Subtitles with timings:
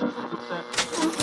[0.00, 1.19] Set.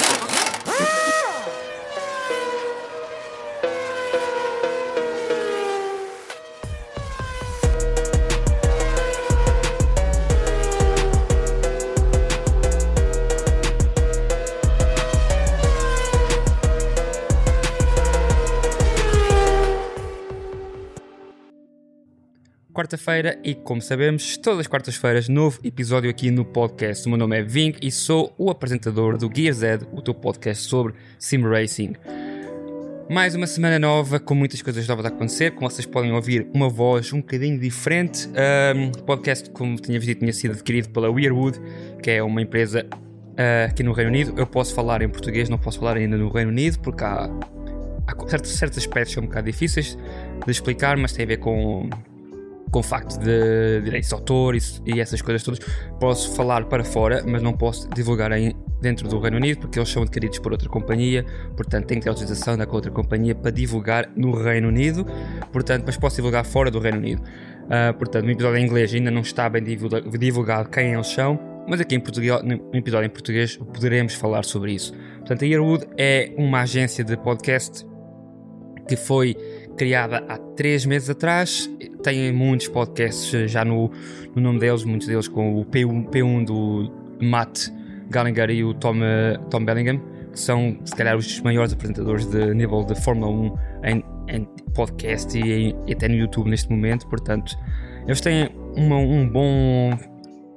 [22.77, 27.07] Quarta-feira e, como sabemos, todas as quartas-feiras, novo episódio aqui no podcast.
[27.07, 30.63] O meu nome é Ving e sou o apresentador do Gear Z, o teu podcast
[30.67, 31.95] sobre Sim Racing.
[33.09, 35.55] Mais uma semana nova, com muitas coisas novas a acontecer.
[35.55, 38.29] Como vocês podem ouvir, uma voz um bocadinho diferente.
[38.75, 41.59] Um, podcast, como tinha dito, tinha sido adquirido pela Weirwood,
[42.03, 44.35] que é uma empresa uh, aqui no Reino Unido.
[44.37, 47.27] Eu posso falar em português, não posso falar ainda no Reino Unido, porque há,
[48.05, 49.97] há certos, certos aspectos que são um bocado difíceis
[50.45, 51.89] de explicar, mas tem a ver com
[52.71, 55.59] com o facto de direitos de autor e, e, essas coisas todas,
[55.99, 59.89] posso falar para fora, mas não posso divulgar em, dentro do Reino Unido porque eles
[59.89, 61.25] são adquiridos por outra companhia,
[61.55, 65.05] portanto tenho que ter autorização da outra companhia para divulgar no Reino Unido,
[65.51, 67.21] portanto, mas posso divulgar fora do Reino Unido.
[67.21, 71.81] Uh, portanto, no episódio em inglês ainda não está bem divulgado quem eles são, mas
[71.81, 74.93] aqui em português, no episódio em português poderemos falar sobre isso.
[75.17, 77.85] Portanto, a Yearwood é uma agência de podcast
[78.87, 79.35] que foi
[79.77, 81.69] criada há três meses atrás.
[82.03, 83.91] Tem muitos podcasts já no,
[84.35, 86.91] no nome deles, muitos deles com o P1, P1 do
[87.21, 87.69] Matt
[88.09, 88.95] Gallagher e o Tom,
[89.49, 90.01] Tom Bellingham,
[90.31, 95.37] que são, se calhar, os maiores apresentadores de nível de Fórmula 1 em, em podcast
[95.37, 97.07] e, e, até no YouTube neste momento.
[97.07, 97.57] Portanto,
[98.05, 99.97] eles têm uma, um bom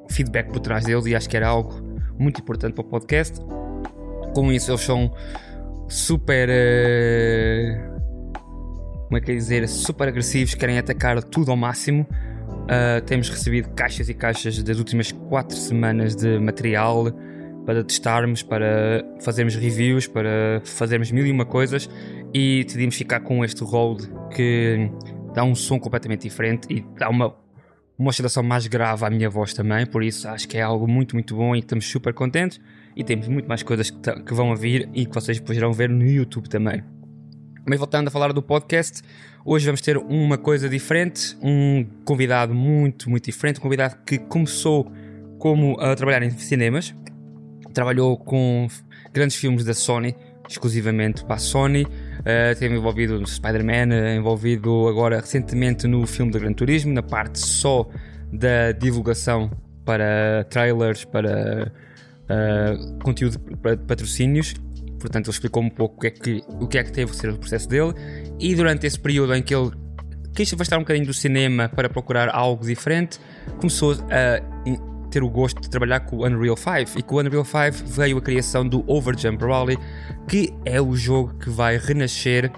[0.08, 1.74] feedback por trás deles e acho que era algo
[2.18, 3.40] muito importante para o podcast.
[4.34, 5.12] Com isso, eles são
[5.88, 6.48] super.
[6.48, 7.89] Uh,
[9.10, 12.06] como é que é dizer, super agressivos, querem atacar tudo ao máximo.
[12.48, 17.10] Uh, temos recebido caixas e caixas das últimas 4 semanas de material
[17.66, 21.90] para testarmos, para fazermos reviews, para fazermos mil e uma coisas
[22.32, 24.88] e decidimos ficar com este Rode que
[25.34, 27.34] dá um som completamente diferente e dá uma,
[27.98, 31.16] uma oscilação mais grave à minha voz também, por isso acho que é algo muito,
[31.16, 32.60] muito bom e estamos super contentes
[32.94, 35.72] e temos muito mais coisas que, que vão a vir e que vocês depois irão
[35.72, 36.99] ver no YouTube também.
[37.66, 39.02] Mas voltando a falar do podcast,
[39.44, 44.90] hoje vamos ter uma coisa diferente, um convidado muito, muito diferente, um convidado que começou
[45.38, 46.94] como a trabalhar em cinemas,
[47.72, 48.66] trabalhou com
[49.12, 50.14] grandes filmes da Sony,
[50.48, 56.40] exclusivamente para a Sony, uh, envolvido no Spider-Man, uh, envolvido agora recentemente no filme do
[56.40, 57.88] Gran Turismo, na parte só
[58.32, 59.50] da divulgação
[59.84, 61.72] para trailers, para
[62.24, 64.54] uh, conteúdo para patrocínios
[65.00, 67.14] Portanto, ele explicou um pouco o que é que, o que, é que teve a
[67.14, 67.94] ser o processo dele.
[68.38, 69.70] E durante esse período em que ele
[70.34, 73.18] quis afastar um bocadinho do cinema para procurar algo diferente,
[73.58, 74.40] começou a
[75.10, 76.98] ter o gosto de trabalhar com o Unreal 5.
[76.98, 79.76] E com o Unreal 5 veio a criação do Overjump Rally,
[80.28, 82.50] que é o jogo que vai renascer,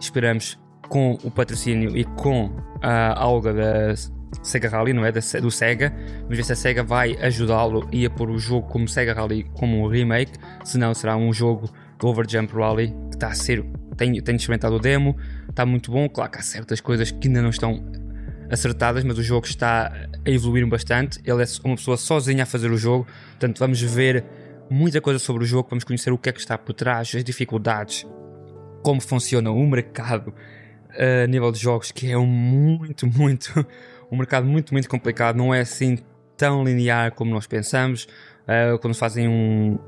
[0.00, 0.58] esperamos,
[0.88, 2.50] com o patrocínio e com
[2.82, 3.94] a alga da
[4.42, 5.12] Sega Rally, não é?
[5.12, 5.92] do Sega.
[6.22, 9.44] Vamos ver se a Sega vai ajudá-lo e a pôr o jogo como Sega Rally
[9.54, 10.32] como um remake.
[10.64, 13.64] Se não, será um jogo do Overjump Rally que está a ser.
[13.96, 15.16] Tenho, tenho experimentado o demo,
[15.48, 16.08] está muito bom.
[16.08, 17.84] Claro que há certas coisas que ainda não estão
[18.50, 19.92] acertadas, mas o jogo está
[20.24, 21.20] a evoluir bastante.
[21.24, 24.24] Ele é uma pessoa sozinha a fazer o jogo, portanto, vamos ver
[24.70, 25.68] muita coisa sobre o jogo.
[25.68, 28.06] Vamos conhecer o que é que está por trás, as dificuldades,
[28.82, 30.34] como funciona o mercado
[30.90, 33.66] a nível de jogos, que é um muito, muito
[34.10, 35.98] um mercado muito, muito complicado, não é assim
[36.36, 38.08] tão linear como nós pensamos.
[38.42, 39.78] Uh, quando fazem um,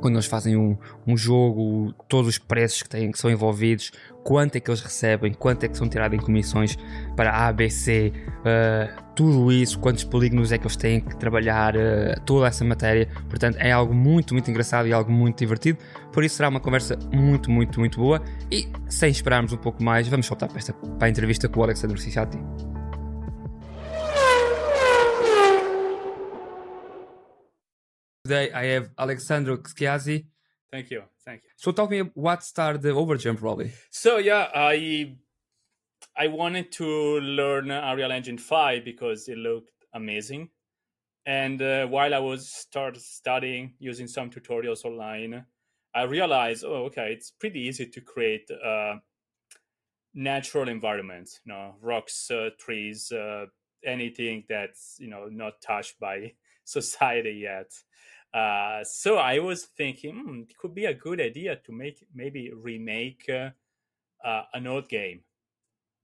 [0.00, 3.92] quando eles fazem um, um, jogo, todos os preços que têm, que são envolvidos,
[4.24, 6.76] quanto é que eles recebem, quanto é que são tirados em comissões
[7.16, 11.76] para A, B, C, uh, tudo isso, quantos polígonos é que eles têm que trabalhar,
[11.76, 13.08] uh, toda essa matéria.
[13.28, 15.78] Portanto, é algo muito, muito engraçado e algo muito divertido.
[16.12, 18.22] Por isso será uma conversa muito, muito, muito boa.
[18.50, 21.62] E sem esperarmos um pouco mais, vamos voltar para, esta, para a entrevista com o
[21.62, 22.38] Alexandre Cicciati.
[28.24, 30.26] Today I have Alessandro Schiassi.
[30.70, 31.04] Thank you.
[31.24, 31.50] Thank you.
[31.56, 33.72] So tell me what started the overjump rally.
[33.90, 35.16] So yeah, I
[36.16, 40.50] I wanted to learn Unreal Engine 5 because it looked amazing.
[41.24, 45.46] And uh, while I was start studying using some tutorials online,
[45.94, 48.96] I realized, oh, okay, it's pretty easy to create uh,
[50.14, 53.46] natural environments, you know, rocks, uh, trees, uh,
[53.84, 56.32] anything that's you know not touched by
[56.64, 57.72] society yet.
[58.32, 62.52] Uh, so I was thinking hmm, it could be a good idea to make maybe
[62.54, 63.50] remake uh,
[64.24, 65.20] uh, an old game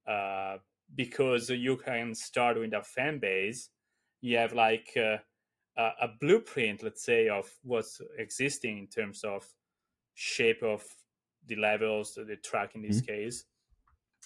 [0.09, 0.57] uh,
[0.95, 3.71] because you can start with a fan base.
[4.21, 5.19] You have like uh,
[5.77, 9.45] a blueprint, let's say, of what's existing in terms of
[10.15, 10.83] shape of
[11.47, 13.13] the levels, the track in this mm-hmm.
[13.13, 13.45] case.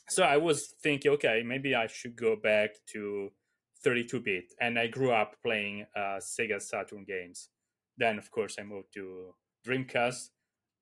[0.08, 3.31] So I was thinking, okay, maybe I should go back to
[3.82, 4.44] 32 bit.
[4.61, 7.49] And I grew up playing uh, Sega Saturn games.
[8.00, 9.35] Then, of course, I moved to
[9.67, 10.31] Dreamcast.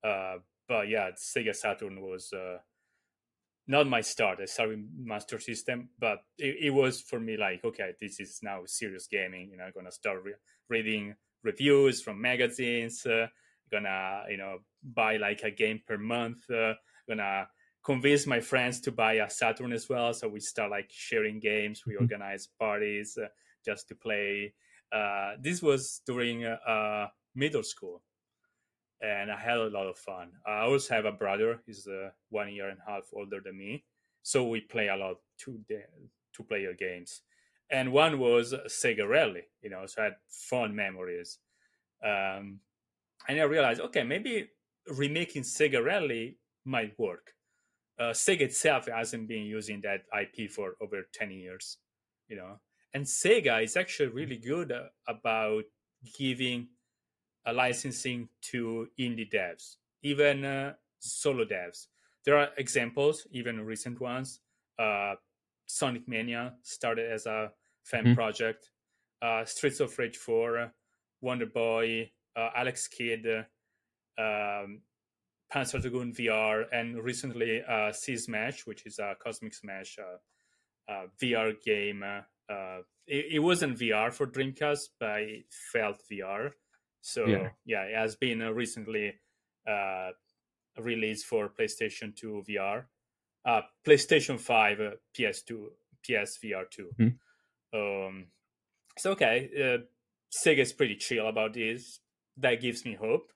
[0.05, 0.37] Uh,
[0.69, 2.59] but yeah, Sega Saturn was uh,
[3.67, 4.39] not my start.
[4.41, 8.61] I started Master System, but it, it, was for me like, okay, this is now
[8.67, 9.51] serious gaming.
[9.51, 10.35] You know, I'm gonna start re-
[10.69, 13.05] reading reviews from magazines.
[13.05, 13.27] Uh,
[13.71, 16.49] gonna you know buy like a game per month.
[16.49, 16.75] Uh,
[17.09, 17.49] gonna
[17.85, 20.15] convince my friends to buy a Saturn as well.
[20.15, 21.83] So we start like sharing games.
[21.85, 22.05] We mm-hmm.
[22.05, 23.27] organize parties uh,
[23.65, 24.55] just to play.
[24.93, 28.03] Uh, this was during uh, middle school
[29.01, 30.33] and I had a lot of fun.
[30.47, 33.85] I also have a brother; he's uh, one year and a half older than me,
[34.23, 35.61] so we play a lot two
[36.35, 37.23] two player games.
[37.71, 41.39] And one was Sega Rally, you know, so I had fun memories.
[42.03, 42.61] Um,
[43.29, 44.49] and I realized, okay, maybe
[44.97, 47.33] remaking Sega Rally might work.
[47.99, 51.77] Uh, Sega itself hasn't been using that IP for over 10 years,
[52.29, 52.59] you know.
[52.95, 55.65] And Sega is actually really good uh, about
[56.17, 56.69] giving
[57.47, 61.87] a licensing to indie devs, even uh, solo devs.
[62.25, 64.41] There are examples, even recent ones.
[64.79, 65.15] Uh,
[65.67, 67.53] Sonic Mania started as a
[67.85, 68.15] fan mm-hmm.
[68.15, 68.71] project.
[69.21, 70.73] Uh, Streets of Rage 4,
[71.21, 73.27] Wonder Boy, uh, Alex Kidd,
[74.19, 74.81] um,
[75.53, 81.55] Panzer Dragoon VR, and recently uh, C-Smash, which is a Cosmic Smash uh, uh, VR
[81.65, 82.05] game.
[82.49, 86.51] Uh, it, it, wasn't VR for Dreamcast, but it felt VR.
[87.01, 89.15] So yeah, yeah it has been uh, recently
[89.69, 90.11] uh,
[90.79, 92.85] released for PlayStation 2 VR,
[93.45, 95.67] uh, PlayStation 5, uh, PS2,
[96.09, 96.91] PSVR 2.
[97.01, 97.15] Mm.
[97.75, 98.27] Um,
[98.97, 99.85] so okay, uh,
[100.33, 102.01] Sega is pretty chill about this.
[102.37, 103.33] That gives me hope.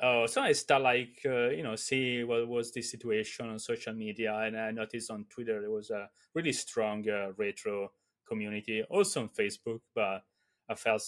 [0.00, 3.94] Uh, so I start like uh, you know see what was the situation on social
[3.94, 7.92] media, and I noticed on Twitter there was a really strong uh, retro
[8.28, 10.24] community, also on Facebook, but
[10.68, 11.02] I felt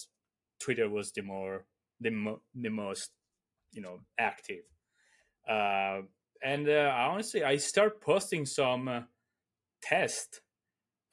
[0.59, 1.65] Twitter was the more
[1.99, 3.11] the, mo- the most
[3.71, 4.63] you know active.
[5.49, 6.01] Uh,
[6.43, 9.01] and uh, honestly i start posting some uh,
[9.81, 10.41] test.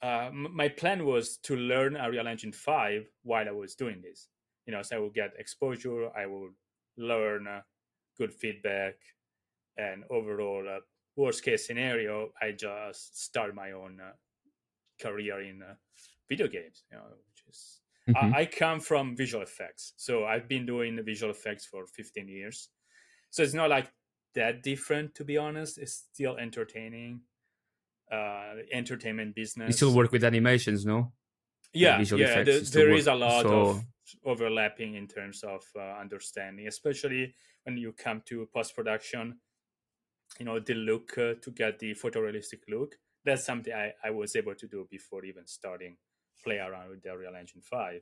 [0.01, 4.29] Uh, m- my plan was to learn unreal engine 5 while i was doing this.
[4.65, 6.53] You know so i would get exposure i would
[6.97, 7.61] learn uh,
[8.17, 8.95] good feedback
[9.77, 10.79] and overall uh,
[11.15, 14.11] worst case scenario i just start my own uh,
[14.99, 15.61] career in
[16.29, 18.35] video games you know which is Mm-hmm.
[18.35, 22.69] I, I come from visual effects, so I've been doing visual effects for 15 years.
[23.31, 23.91] So it's not like
[24.35, 25.79] that different, to be honest.
[25.79, 27.21] It's still entertaining,
[28.11, 29.69] uh, entertainment business.
[29.69, 31.13] You still work with animations, no?
[31.73, 32.43] Yeah, yeah.
[32.43, 33.61] The, there is a lot so...
[33.61, 33.83] of
[34.23, 37.33] overlapping in terms of uh, understanding, especially
[37.63, 39.39] when you come to post production.
[40.39, 42.95] You know, the look uh, to get the photorealistic look.
[43.25, 45.97] That's something I, I was able to do before even starting
[46.43, 48.01] play around with the Real Engine 5.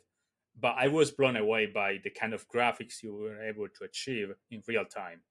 [0.60, 4.34] But I was blown away by the kind of graphics you were able to achieve
[4.52, 5.22] in real time.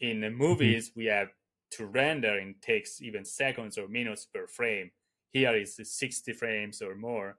[0.00, 1.00] In the movies, mm-hmm.
[1.00, 1.28] we have
[1.72, 4.90] to render and takes even seconds or minutes per frame.
[5.32, 7.38] Here is 60 frames or more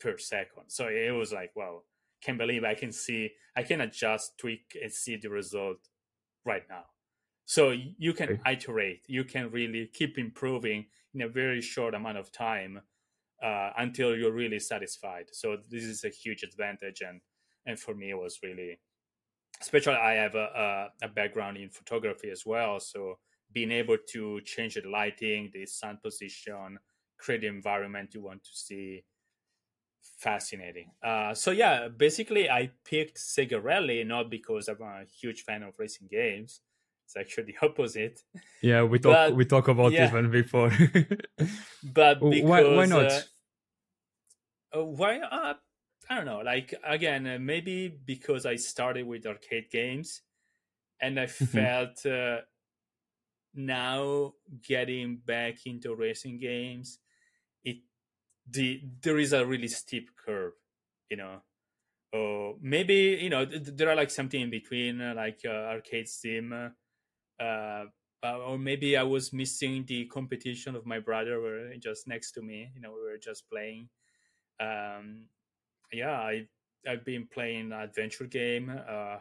[0.00, 0.64] per second.
[0.68, 1.82] So it was like, wow,
[2.22, 5.78] can't believe I can see, I can adjust, tweak, and see the result
[6.44, 6.84] right now.
[7.46, 12.32] So you can iterate, you can really keep improving in a very short amount of
[12.32, 12.82] time
[13.42, 15.26] uh, until you're really satisfied.
[15.32, 17.20] So this is a huge advantage, and
[17.66, 18.80] and for me it was really,
[19.60, 23.18] especially I have a, a, a background in photography as well, so
[23.52, 26.78] being able to change the lighting, the sun position,
[27.18, 29.04] create the environment you want to see,
[30.18, 30.92] fascinating.
[31.02, 35.78] Uh, so yeah, basically I picked Sega Rally not because I'm a huge fan of
[35.78, 36.60] racing games.
[37.04, 38.22] It's actually the opposite.
[38.62, 40.06] Yeah, we talk but, we talk about yeah.
[40.06, 40.70] this one before.
[41.82, 43.12] but because, why, why not?
[44.72, 45.18] Uh, uh, why?
[45.18, 45.54] Uh,
[46.08, 46.40] I don't know.
[46.40, 50.22] Like again, uh, maybe because I started with arcade games,
[51.00, 51.44] and I mm-hmm.
[51.44, 52.38] felt uh,
[53.54, 54.32] now
[54.66, 56.98] getting back into racing games,
[57.64, 57.78] it
[58.48, 60.54] the there is a really steep curve,
[61.10, 61.42] you know.
[62.12, 66.08] Or maybe you know th- there are like something in between, uh, like uh, arcade
[66.08, 66.72] sim.
[67.40, 67.84] Uh,
[68.22, 72.70] or maybe I was missing the competition of my brother, were just next to me.
[72.74, 73.88] You know, we were just playing
[74.60, 75.26] um,
[75.92, 76.46] yeah, I
[76.88, 79.16] I've been playing adventure game, uh,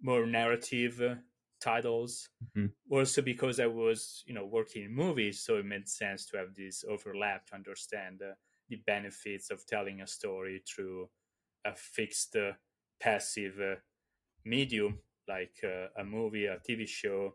[0.00, 1.14] more narrative uh,
[1.60, 2.28] titles.
[2.44, 2.66] Mm-hmm.
[2.90, 6.54] Also because I was you know working in movies, so it made sense to have
[6.54, 8.34] this overlap to understand uh,
[8.68, 11.08] the benefits of telling a story through
[11.64, 12.52] a fixed uh,
[13.00, 13.76] passive uh,
[14.44, 14.98] medium
[15.28, 17.34] like uh, a movie, a TV show,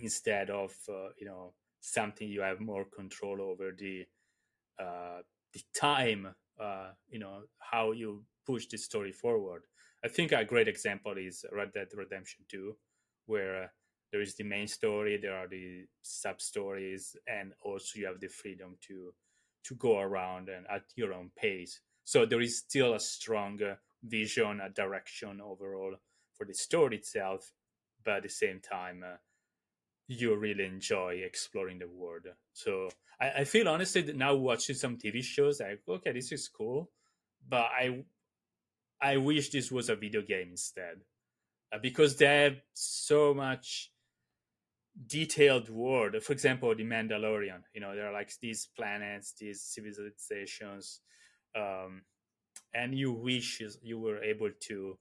[0.00, 4.04] instead of uh, you know something you have more control over the
[4.80, 5.20] uh,
[5.52, 6.34] the time,
[7.08, 9.62] you know how you push the story forward.
[10.04, 12.76] I think a great example is Red Dead Redemption 2,
[13.26, 13.72] where
[14.12, 18.28] there is the main story, there are the sub stories, and also you have the
[18.28, 19.12] freedom to
[19.64, 21.80] to go around and at your own pace.
[22.04, 23.58] So there is still a strong
[24.02, 25.96] vision, a direction overall
[26.38, 27.52] for the story itself,
[28.04, 29.16] but at the same time, uh,
[30.06, 32.26] you really enjoy exploring the world.
[32.54, 32.88] So
[33.20, 36.90] I, I feel honestly now watching some TV shows, like okay, this is cool,
[37.46, 38.04] but I
[39.00, 41.00] I wish this was a video game instead,
[41.72, 43.90] uh, because they have so much
[45.06, 46.20] detailed world.
[46.22, 47.62] For example, the Mandalorian.
[47.74, 51.00] You know, there are like these planets, these civilizations,
[51.56, 52.02] um,
[52.74, 54.98] and you wish you were able to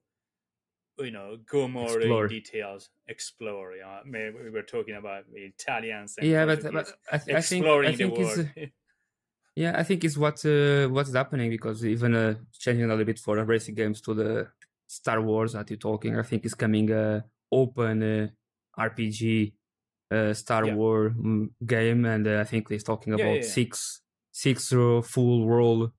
[0.99, 2.25] you know go more explore.
[2.25, 7.37] in details explore yeah maybe we were talking about italians yeah but, but I, th-
[7.37, 8.71] exploring I think, I think the world
[9.55, 13.19] yeah i think it's what uh, what's happening because even uh, changing a little bit
[13.19, 14.47] for racing games to the
[14.87, 18.27] star wars that you're talking i think is coming uh, open uh,
[18.79, 19.53] rpg
[20.11, 20.73] uh, star yeah.
[20.73, 24.01] war um, game and uh, i think he's talking about yeah, yeah, six
[24.31, 25.91] six full world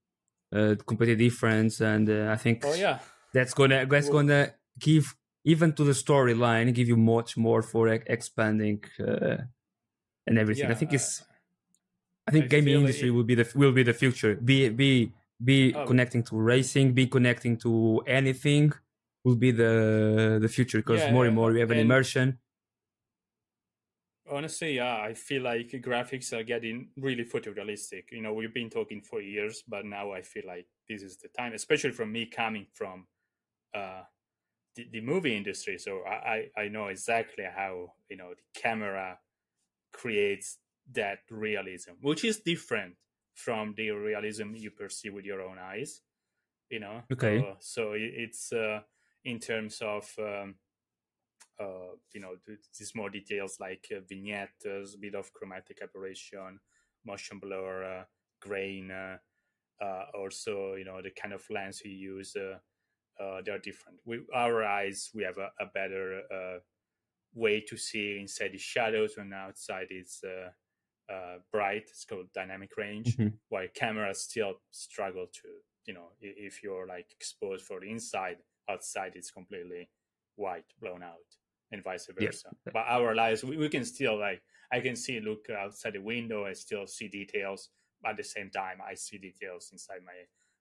[0.55, 2.99] uh, completely different and i think oh yeah
[3.33, 8.83] that's gonna that's gonna give even to the storyline give you much more for expanding
[8.99, 9.37] uh,
[10.27, 10.65] and everything.
[10.65, 11.23] Yeah, I think it's.
[12.27, 14.35] I think I gaming industry it, will be the will be the future.
[14.35, 15.11] Be be
[15.43, 18.71] be oh, connecting to racing, be connecting to anything
[19.23, 22.37] will be the the future because yeah, more and more we have an immersion.
[24.31, 28.03] Honestly, yeah, I feel like graphics are getting really photorealistic.
[28.11, 31.29] You know, we've been talking for years, but now I feel like this is the
[31.29, 33.07] time, especially from me coming from
[33.73, 34.03] uh,
[34.79, 39.19] the, the movie industry, so I, I know exactly how you know the camera
[39.91, 40.57] creates
[40.93, 42.95] that realism, which is different
[43.33, 46.01] from the realism you perceive with your own eyes.
[46.69, 47.39] You know, okay.
[47.39, 48.81] Uh, so it's uh,
[49.25, 50.55] in terms of um,
[51.59, 52.35] uh, you know
[52.77, 56.59] these more details like uh, vignettes, bit of chromatic aberration,
[57.05, 58.03] motion blur, uh,
[58.39, 58.91] grain.
[58.91, 59.17] Uh,
[59.81, 62.35] uh, also, you know the kind of lens you use.
[63.19, 63.99] Uh, they are different.
[64.05, 66.59] With our eyes, we have a, a better uh,
[67.33, 70.49] way to see inside the shadows when outside it's uh,
[71.11, 71.83] uh bright.
[71.89, 73.35] It's called dynamic range, mm-hmm.
[73.49, 75.47] while cameras still struggle to,
[75.85, 78.37] you know, if you're like exposed for the inside,
[78.69, 79.89] outside it's completely
[80.35, 81.29] white, blown out,
[81.71, 82.49] and vice versa.
[82.65, 86.45] But our eyes, we, we can still like, I can see, look outside the window,
[86.45, 87.69] I still see details.
[88.01, 90.13] But at the same time, I see details inside my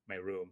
[0.08, 0.50] my room.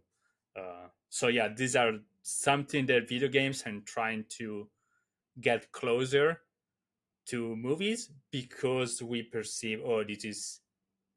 [0.57, 4.67] Uh, so yeah, these are something that video games and trying to
[5.39, 6.41] get closer
[7.27, 10.61] to movies because we perceive oh this is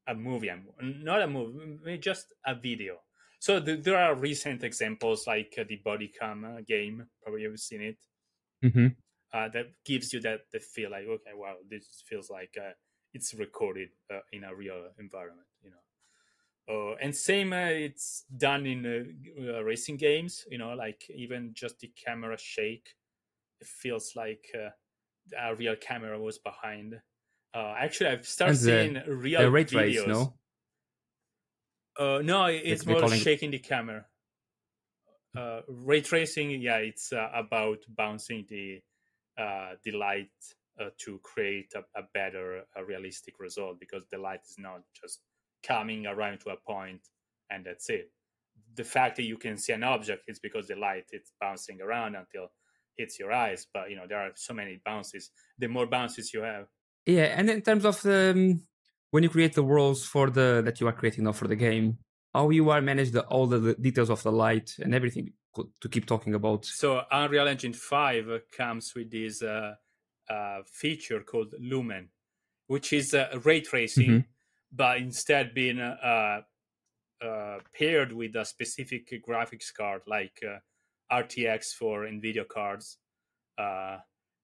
[0.07, 2.97] a movie not a movie just a video.
[3.39, 7.97] So there are recent examples like uh, the bodycam uh, game probably you've seen it.
[8.63, 8.87] Mm-hmm.
[9.33, 12.73] uh, that gives you that the feel like okay wow this feels like uh,
[13.13, 15.81] it's recorded uh, in a real environment you know
[16.71, 20.45] uh, and same, uh, it's done in uh, uh, racing games.
[20.49, 22.95] You know, like even just the camera shake,
[23.59, 24.69] it feels like uh,
[25.37, 27.01] a real camera was behind.
[27.53, 29.67] Uh, actually, I've started the, seeing real the videos.
[29.67, 30.33] Trace, no,
[32.21, 34.05] no, it's, more shaking the camera.
[35.67, 38.81] ray tracing, yeah, it's about bouncing the
[39.37, 40.29] the light
[40.97, 45.19] to create a, a better, a realistic result because the light is not just
[45.65, 47.01] coming around to a point
[47.49, 48.11] and that's it.
[48.75, 52.15] The fact that you can see an object is because the light is bouncing around
[52.15, 52.51] until
[52.97, 55.31] hits your eyes but you know there are so many bounces.
[55.59, 56.67] The more bounces you have.
[57.05, 58.61] Yeah and in terms of um,
[59.11, 61.97] when you create the worlds for the that you are creating now for the game
[62.33, 65.33] how you are manage the all the, the details of the light and everything
[65.81, 66.63] to keep talking about?
[66.65, 69.73] So unreal engine 5 comes with this uh,
[70.29, 72.09] uh, feature called lumen
[72.67, 74.30] which is uh, ray tracing mm-hmm
[74.71, 76.41] but instead being uh,
[77.23, 80.57] uh, paired with a specific graphics card like uh,
[81.11, 82.97] RTX for NVIDIA cards.
[83.57, 83.97] Uh,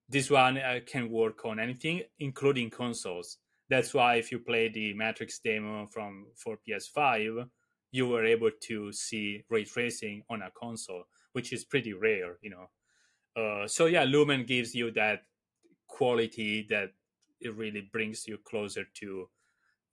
[0.10, 3.38] this one uh, can work on anything, including consoles.
[3.70, 7.48] That's why if you play the Matrix demo from for PS5,
[7.92, 11.04] you were able to see ray tracing on a console,
[11.34, 12.68] which is pretty rare, you know.
[13.36, 15.24] Uh, so yeah, Lumen gives you that
[15.88, 16.92] quality that
[17.40, 19.30] it really brings you closer to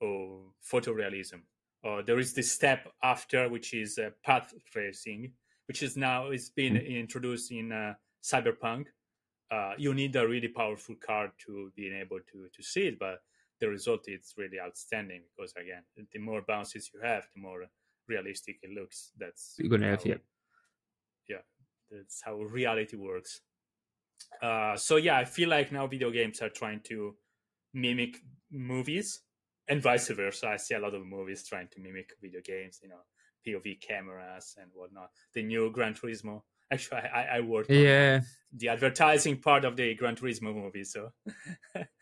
[0.01, 1.41] photorealism.
[1.83, 5.31] Uh, there is this step after, which is uh, path tracing,
[5.67, 6.95] which is now it's been mm-hmm.
[6.95, 8.85] introduced in uh, Cyberpunk.
[9.51, 13.19] Uh, you need a really powerful card to be able to to see it, but
[13.61, 17.65] the result is really outstanding because again, the more bounces you have, the more
[18.07, 19.11] realistic it looks.
[19.19, 20.15] That's you're gonna have, yeah,
[21.29, 21.43] yeah.
[21.91, 23.41] That's how reality works.
[24.41, 27.15] Uh, so yeah, I feel like now video games are trying to
[27.73, 28.17] mimic
[28.51, 29.21] movies
[29.67, 30.49] and vice versa.
[30.49, 33.01] I see a lot of movies trying to mimic video games, you know,
[33.45, 35.09] POV cameras and whatnot.
[35.33, 36.41] The new Gran Turismo.
[36.71, 40.83] Actually, I, I worked yeah the advertising part of the Gran Turismo movie.
[40.83, 41.09] So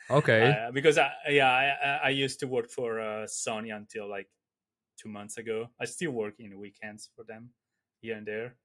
[0.10, 4.28] okay, uh, because I, yeah, I, I used to work for uh, Sony until like
[5.02, 5.68] two months ago.
[5.82, 7.50] I still work in weekends for them
[8.00, 8.56] here and there.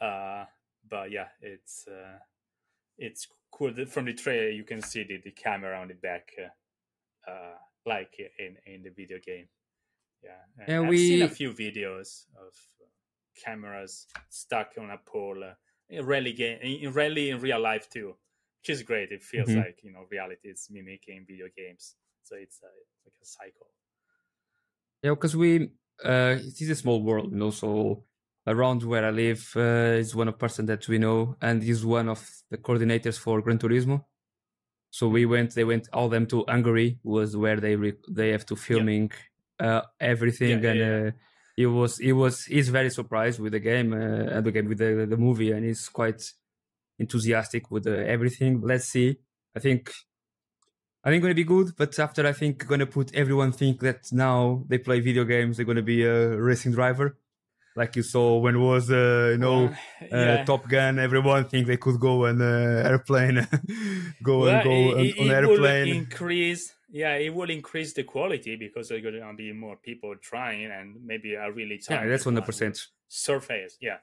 [0.00, 0.46] Uh,
[0.88, 2.18] but yeah, it's uh,
[2.98, 3.72] it's cool.
[3.86, 6.30] From the trailer, you can see the, the camera on the back.
[6.38, 7.54] Uh, uh
[7.86, 9.48] like in in the video game.
[10.22, 10.98] Yeah, and I've we...
[10.98, 12.86] seen a few videos of uh,
[13.44, 15.42] cameras stuck on a pole.
[15.44, 15.54] Uh,
[15.90, 18.14] in rally game, in rally in real life too,
[18.60, 19.10] which is great.
[19.10, 19.58] It feels mm-hmm.
[19.58, 22.68] like you know reality is mimicking video games, so it's uh,
[23.04, 23.66] like a cycle.
[25.02, 25.70] Yeah, because we
[26.04, 27.50] uh, it is a small world, you know.
[27.50, 28.04] So
[28.46, 32.08] around where I live uh, is one of person that we know, and is one
[32.08, 34.04] of the coordinators for Gran Turismo.
[34.94, 38.46] So we went, they went all them to Hungary was where they re- they have
[38.46, 39.10] to filming
[39.60, 39.78] yeah.
[39.78, 41.10] uh, everything, yeah, and yeah, uh,
[41.56, 44.78] he was he was he's very surprised with the game uh, and the game with
[44.78, 46.22] the the movie, and he's quite
[47.00, 48.60] enthusiastic with uh, everything.
[48.60, 49.16] Let's see.
[49.56, 49.90] I think
[51.02, 53.80] I think going to be good, but after I think going to put everyone think
[53.80, 57.18] that now they play video games, they're going to be a racing driver
[57.76, 59.74] like you saw when it was uh, you know uh,
[60.10, 60.16] yeah.
[60.16, 60.98] uh, Top Gun.
[60.98, 63.46] Everyone think they could go on uh, airplane,
[64.22, 65.86] go well, and go it, on, on airplane.
[65.86, 70.14] Will increase, yeah, it will increase the quality because there's going to be more people
[70.20, 72.78] trying and maybe a really yeah, that's one hundred percent
[73.08, 73.98] surface, yeah.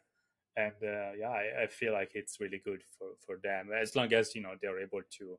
[0.58, 4.12] And uh, yeah, I, I, feel like it's really good for, for them as long
[4.12, 5.38] as you know they're able to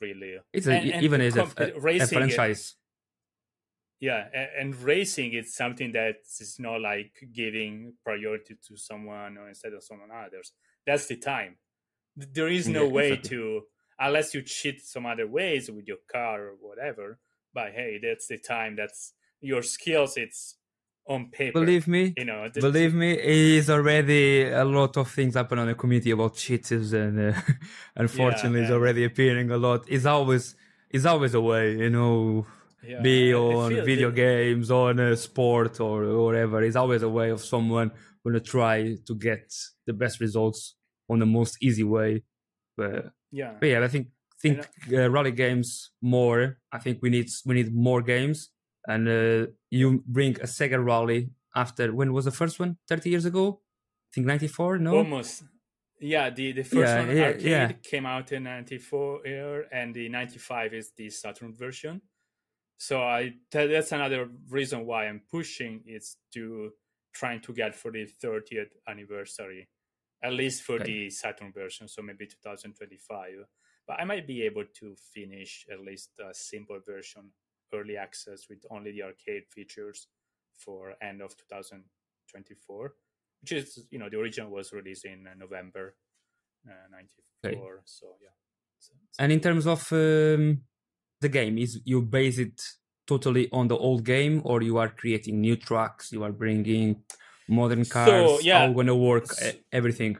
[0.00, 0.38] really.
[0.54, 2.74] It's a, and, and even as a, a, a franchise
[4.00, 4.24] yeah
[4.58, 9.82] and, racing is something that is not like giving priority to someone or instead of
[9.82, 10.52] someone others.
[10.86, 11.56] That's the time.
[12.16, 13.36] There is no yeah, way exactly.
[13.36, 13.62] to
[13.98, 17.18] unless you cheat some other ways with your car or whatever
[17.54, 20.56] but hey that's the time that's your skills it's
[21.08, 25.58] on paper believe me you know believe me is already a lot of things happen
[25.58, 27.40] on the community about cheaters and uh,
[27.96, 29.84] unfortunately yeah, it's already appearing a lot.
[29.88, 30.56] It's always
[30.90, 32.46] it's always a way you know
[32.86, 36.62] yeah, be on video games, on a sport or whatever.
[36.62, 37.90] It's always a way of someone
[38.24, 39.52] going to try to get
[39.86, 40.74] the best results
[41.08, 42.22] on the most easy way.
[42.76, 44.08] But yeah, but yeah, I think
[44.40, 46.58] think uh, rally games more.
[46.72, 48.50] I think we need we need more games,
[48.86, 52.76] and uh, you bring a Sega Rally after when was the first one?
[52.88, 53.60] Thirty years ago,
[54.08, 54.78] I think ninety four.
[54.78, 55.44] No, almost.
[55.98, 57.72] Yeah, the, the first yeah, one yeah, arcade yeah.
[57.72, 59.22] came out in ninety four,
[59.72, 62.02] and the ninety five is the Saturn version
[62.78, 66.72] so I that's another reason why I'm pushing is to
[67.14, 69.68] trying to get for the 30th anniversary,
[70.22, 70.84] at least for okay.
[70.84, 71.88] the Saturn version.
[71.88, 73.46] So maybe 2025.
[73.86, 77.30] But I might be able to finish at least a simple version,
[77.72, 80.08] early access with only the arcade features
[80.58, 82.94] for end of 2024,
[83.40, 85.94] which is you know the original was released in November
[86.68, 87.50] uh, 94.
[87.50, 87.82] Okay.
[87.84, 88.28] So yeah.
[88.78, 90.60] So, and in terms of um,
[91.20, 92.62] the game is you base it
[93.06, 97.02] totally on the old game or you are creating new tracks you are bringing
[97.48, 98.66] modern cars so, yeah.
[98.66, 99.26] how going to work
[99.72, 100.16] everything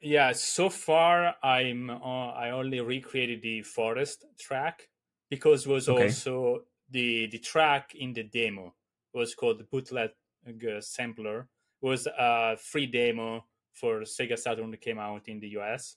[0.00, 4.88] yeah so far i'm uh, i only recreated the forest track
[5.30, 6.04] because was okay.
[6.04, 6.60] also
[6.90, 8.74] the the track in the demo
[9.14, 10.10] was called the bootleg
[10.46, 11.40] uh, sampler
[11.82, 15.96] it was a free demo for sega saturn that came out in the us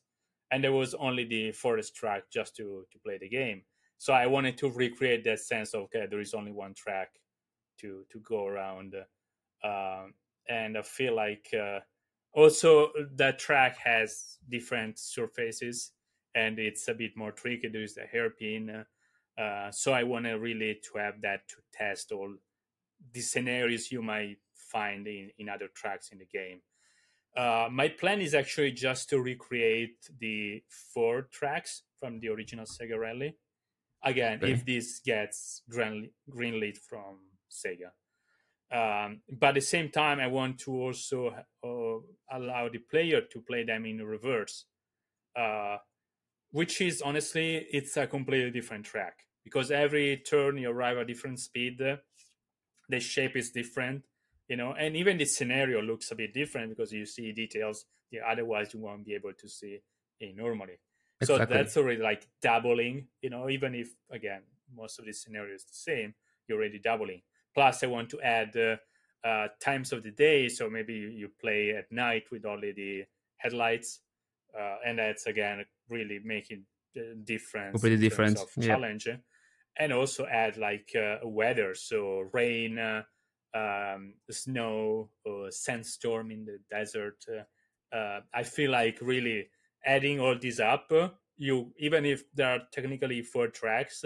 [0.51, 3.63] and there was only the forest track just to to play the game
[3.97, 7.09] so I wanted to recreate that sense of okay, there is only one track
[7.79, 8.95] to to go around,
[9.63, 10.13] um,
[10.49, 11.79] and I feel like uh,
[12.33, 15.91] also that track has different surfaces
[16.35, 17.69] and it's a bit more tricky.
[17.69, 18.85] There is a hairpin,
[19.37, 22.33] uh, so I want to really to have that to test all
[23.13, 26.61] the scenarios you might find in in other tracks in the game.
[27.35, 32.97] Uh, my plan is actually just to recreate the four tracks from the original Sega
[32.97, 33.35] Rally
[34.05, 34.51] again okay.
[34.51, 37.17] if this gets green greenlit from
[37.51, 37.91] Sega.
[38.71, 43.41] Um, but at the same time, I want to also uh, allow the player to
[43.41, 44.65] play them in reverse,
[45.37, 45.77] uh,
[46.51, 51.39] which is honestly it's a completely different track because every turn you arrive at different
[51.39, 51.77] speed,
[52.89, 54.03] the shape is different,
[54.47, 58.21] you know, and even the scenario looks a bit different because you see details that
[58.27, 59.79] otherwise you won't be able to see
[60.35, 60.79] normally.
[61.21, 61.45] Exactly.
[61.45, 64.41] So that's already like doubling, you know, even if again
[64.75, 66.13] most of the scenario is the same,
[66.47, 67.21] you're already doubling.
[67.53, 68.75] Plus, I want to add uh,
[69.25, 73.05] uh, times of the day, so maybe you play at night with only the
[73.37, 74.01] headlights,
[74.57, 77.71] uh, and that's again really making the difference.
[77.71, 79.15] Completely different of challenge, yeah.
[79.79, 83.03] and also add like uh, weather, so rain, uh,
[83.55, 87.23] um, snow, or sandstorm in the desert.
[87.93, 89.47] Uh, I feel like really
[89.85, 90.91] adding all these up,
[91.37, 94.03] you even if there are technically four tracks,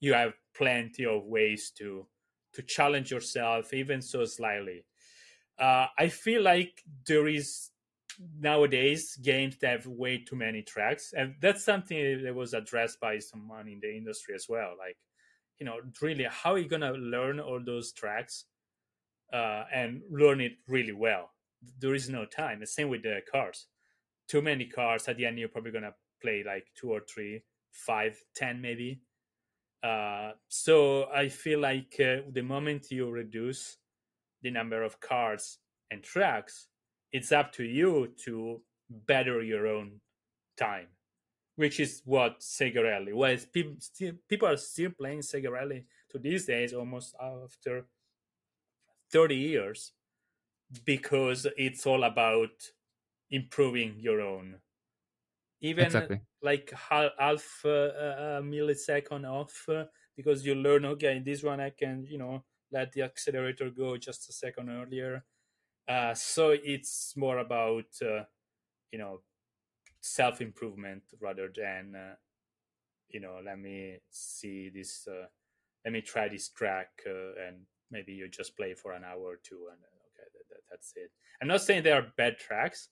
[0.00, 2.06] you have plenty of ways to
[2.54, 4.84] to challenge yourself, even so slightly.
[5.58, 7.70] Uh, I feel like there is
[8.38, 13.18] nowadays games that have way too many tracks, and that's something that was addressed by
[13.18, 14.74] someone in the industry as well.
[14.78, 14.96] Like,
[15.58, 18.46] you know, really, how are you gonna learn all those tracks
[19.32, 21.30] uh, and learn it really well?
[21.80, 22.60] There is no time.
[22.60, 23.66] The same with the cars
[24.28, 28.18] too many cars at the end you're probably gonna play like two or three five
[28.34, 29.00] ten maybe
[29.82, 33.76] uh, so i feel like uh, the moment you reduce
[34.42, 35.58] the number of cars
[35.90, 36.68] and tracks
[37.12, 38.60] it's up to you to
[38.90, 40.00] better your own
[40.58, 40.86] time
[41.56, 43.46] which is what Sega Rally was.
[43.46, 43.76] People,
[44.28, 47.86] people are still playing Sega Rally to these days, almost after
[49.12, 49.92] 30 years,
[50.84, 52.50] because it's all about
[53.34, 54.56] improving your own.
[55.60, 56.20] Even exactly.
[56.42, 59.84] like half uh, a millisecond off uh,
[60.16, 63.96] because you learn okay in this one i can you know let the accelerator go
[63.96, 65.24] just a second earlier.
[65.88, 68.24] Uh, so it's more about uh,
[68.90, 69.20] you know
[70.00, 72.14] self improvement rather than uh,
[73.08, 75.26] you know let me see this uh,
[75.84, 77.56] let me try this track and
[77.90, 81.10] maybe you just play for an hour or two and okay that, that, that's it.
[81.40, 82.88] I'm not saying they are bad tracks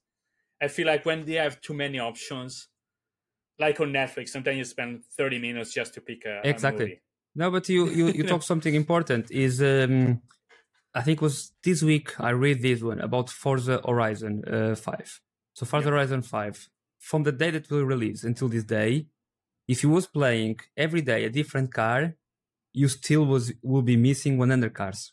[0.62, 2.68] I feel like when they have too many options,
[3.58, 6.84] like on Netflix, sometimes you spend 30 minutes just to pick a, exactly.
[6.84, 7.02] A movie.
[7.34, 9.30] No, but you you, you talk something important.
[9.30, 10.20] Is um,
[10.94, 15.20] I think was this week I read this one about Forza Horizon uh, Five.
[15.54, 15.92] So Forza yeah.
[15.92, 19.06] Horizon Five, from the day that will release until this day,
[19.66, 22.14] if you was playing every day a different car,
[22.72, 25.12] you still was will be missing 100 cars.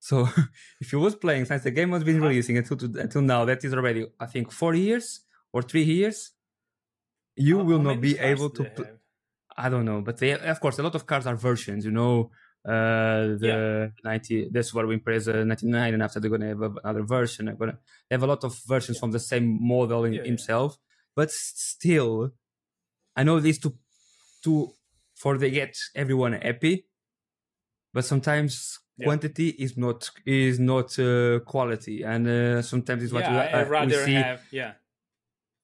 [0.00, 0.28] So
[0.80, 3.64] if you was playing since the game has been releasing until to, until now, that
[3.64, 5.20] is already I think four years
[5.52, 6.32] or three years,
[7.36, 8.64] you how, will how not be able to.
[8.64, 8.86] Pl-
[9.56, 11.84] I don't know, but they of course a lot of cars are versions.
[11.84, 12.30] You know,
[12.68, 14.10] uh, the yeah.
[14.10, 17.78] 90 that's what we Impreza 99 and after they're gonna have another version they're gonna
[18.10, 19.00] have a lot of versions yeah.
[19.00, 20.76] from the same model in yeah, himself
[21.14, 22.32] but still
[23.16, 23.72] i know these to
[24.42, 24.72] to
[25.14, 26.84] for they get everyone happy
[27.94, 29.04] but sometimes yeah.
[29.04, 33.60] quantity is not is not uh, quality, and uh, sometimes it's what yeah, we, uh,
[33.60, 34.72] I'd rather we see have yeah.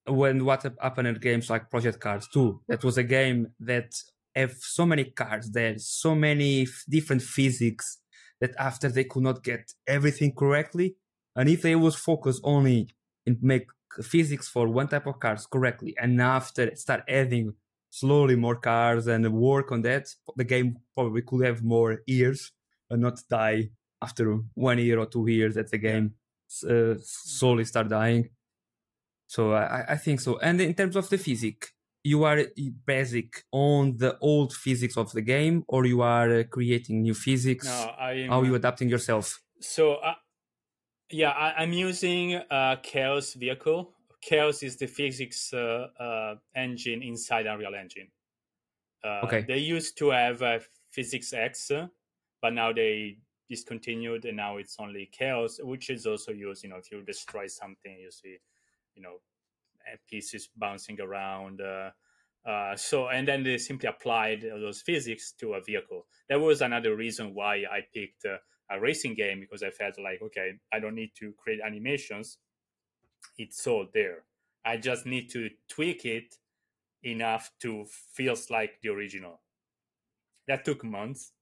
[0.06, 3.94] When what happened in games like Project Cars 2, that was a game that
[4.34, 8.00] have so many cards there, so many f- different physics
[8.38, 10.96] that after they could not get everything correctly,
[11.34, 12.90] and if they was focused only
[13.24, 13.66] in make
[14.02, 17.54] physics for one type of cars correctly, and after start adding
[17.88, 22.52] slowly more cars and work on that, the game probably could have more years
[22.94, 23.68] and not die
[24.00, 26.14] after one year or two years that the game
[26.68, 28.30] uh, slowly start dying.
[29.26, 30.38] So I, I think so.
[30.38, 31.72] And in terms of the physics,
[32.04, 32.38] you are
[32.86, 37.66] basic on the old physics of the game, or you are uh, creating new physics.
[37.66, 39.40] No, I'm, How are you adapting yourself?
[39.60, 40.14] So, uh,
[41.10, 43.90] yeah, I, am using uh, Chaos vehicle.
[44.20, 48.08] Chaos is the physics uh, uh, engine inside Unreal Engine.
[49.02, 49.44] Uh, okay.
[49.48, 50.40] They used to have
[50.96, 51.88] PhysX,
[52.44, 53.16] but now they
[53.48, 57.46] discontinued and now it's only chaos which is also used you know if you destroy
[57.46, 58.36] something you see
[58.94, 59.14] you know
[60.06, 61.88] pieces bouncing around uh,
[62.46, 66.04] uh, so and then they simply applied those physics to a vehicle.
[66.28, 68.36] That was another reason why i picked uh,
[68.70, 72.36] a racing game because i felt like okay i don't need to create animations.
[73.38, 74.24] It's all there.
[74.66, 76.36] I just need to tweak it
[77.02, 79.40] enough to feels like the original.
[80.46, 81.32] That took months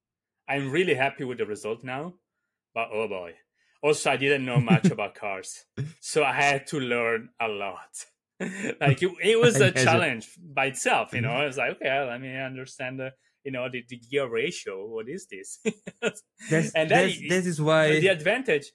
[0.48, 2.14] I'm really happy with the result now,
[2.74, 3.34] but oh boy.
[3.82, 5.64] Also, I didn't know much about cars,
[6.00, 8.06] so I had to learn a lot.
[8.80, 11.30] like it, it was a challenge by itself, you know.
[11.30, 13.10] I was like, okay, let me understand the,
[13.44, 14.86] you know, the, the gear ratio.
[14.86, 15.58] What is this?
[16.00, 18.72] that's, and then this is why the advantage.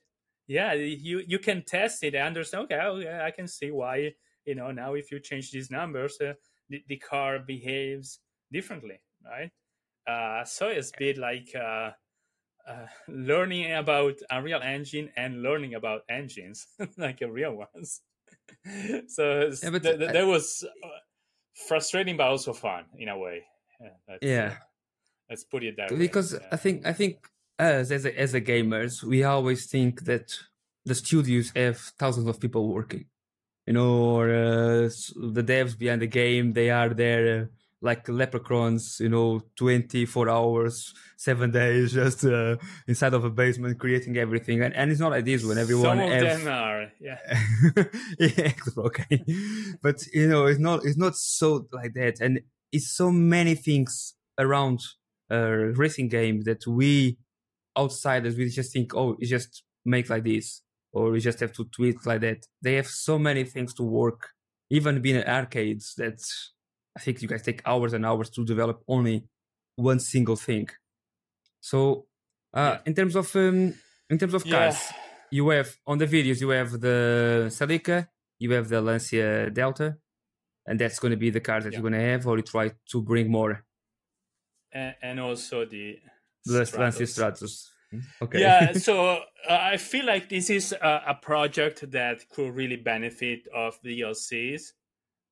[0.48, 2.66] Yeah, you you can test it and understand.
[2.66, 4.14] Okay, oh, yeah, I can see why.
[4.46, 6.34] You know, now if you change these numbers, uh,
[6.70, 8.20] the, the car behaves
[8.52, 9.52] differently, right?
[10.08, 11.92] Uh, so it's a bit like uh,
[12.68, 16.68] uh, learning about Unreal Engine and learning about engines,
[16.98, 18.02] like a real ones.
[19.08, 20.88] so yeah, but th- th- that was uh,
[21.68, 23.44] frustrating, but also fun in a way.
[23.82, 24.46] Yeah, yeah.
[24.46, 24.56] Uh,
[25.30, 26.40] let's put it that because way.
[26.40, 26.54] Because.
[26.54, 27.28] I think I think
[27.60, 30.38] us as a, as a gamers, we always think that
[30.86, 33.06] the studios have thousands of people working,
[33.66, 34.90] you know, or uh,
[35.34, 37.50] the devs behind the game they are there.
[37.78, 43.80] Uh, like leprechauns, you know, 24 hours, seven days, just uh, inside of a basement
[43.80, 44.62] creating everything.
[44.62, 45.98] And, and it's not like this when everyone.
[45.98, 46.40] Some of have...
[46.40, 47.20] them are, yeah.
[48.20, 49.24] yeah, okay.
[49.82, 54.14] but you know, it's not it's not so like that, and it's so many things
[54.40, 54.82] around
[55.30, 57.18] a racing game that we
[57.78, 60.62] outsiders we just think, oh, you just make like this,
[60.92, 62.48] or you just have to tweet like that.
[62.62, 64.30] They have so many things to work.
[64.70, 66.52] Even being arcades, that's
[66.98, 69.24] I think you guys take hours and hours to develop only
[69.76, 70.68] one single thing.
[71.62, 72.08] So,
[72.54, 72.80] uh, yeah.
[72.88, 73.76] in terms of um,
[74.10, 74.98] in terms of cars, yeah.
[75.30, 78.08] you have on the videos you have the Celica,
[78.40, 79.98] you have the Lancia Delta,
[80.66, 81.80] and that's going to be the cars that yeah.
[81.80, 83.64] you're going to have, or you try to bring more.
[84.72, 86.00] And, and also the
[86.46, 86.80] the Stratos.
[86.80, 87.68] Lancia Stratos.
[87.92, 88.00] Hmm?
[88.24, 88.42] Okay.
[88.42, 93.48] Yeah, so uh, I feel like this is a, a, project that could really benefit
[93.54, 94.74] of the DLCs